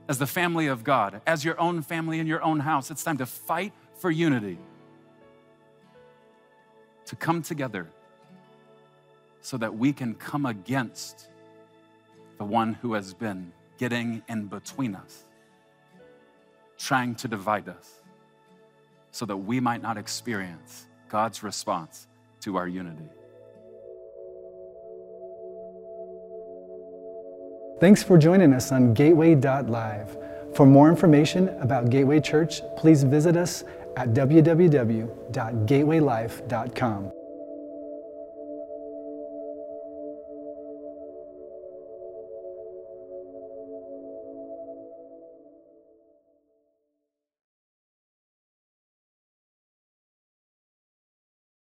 As 0.08 0.20
the 0.20 0.28
family 0.28 0.68
of 0.68 0.84
God, 0.84 1.22
as 1.26 1.44
your 1.44 1.60
own 1.60 1.82
family 1.82 2.20
in 2.20 2.28
your 2.28 2.44
own 2.44 2.60
house, 2.60 2.92
it's 2.92 3.04
time 3.04 3.18
to 3.18 3.26
fight 3.26 3.74
for 3.96 4.12
unity. 4.12 4.60
To 7.06 7.16
come 7.16 7.42
together 7.42 7.88
so 9.42 9.58
that 9.58 9.78
we 9.78 9.94
can 9.94 10.16
come 10.16 10.46
against 10.46 11.30
the 12.38 12.44
one 12.44 12.74
who 12.74 12.94
has 12.94 13.14
been 13.14 13.54
getting 13.78 14.24
in 14.28 14.48
between 14.48 14.96
us, 14.96 15.24
trying 16.78 17.16
to 17.16 17.28
divide 17.28 17.70
us 17.70 18.02
so 19.12 19.26
that 19.26 19.38
we 19.38 19.60
might 19.60 19.82
not 19.82 19.98
experience 19.98 20.86
God's 21.10 21.44
response 21.44 22.08
to 22.42 22.58
our 22.58 22.68
unity. 22.68 23.10
Thanks 27.80 28.04
for 28.04 28.18
joining 28.18 28.54
us 28.54 28.72
on 28.72 28.94
Gateway.live. 28.94 30.18
For 30.56 30.66
more 30.66 30.90
information 30.90 31.50
about 31.60 31.90
Gateway 31.90 32.22
Church, 32.22 32.62
please 32.78 33.04
visit 33.04 33.36
us 33.36 33.66
at 33.98 34.14
www.gatewaylife.com. 34.14 37.12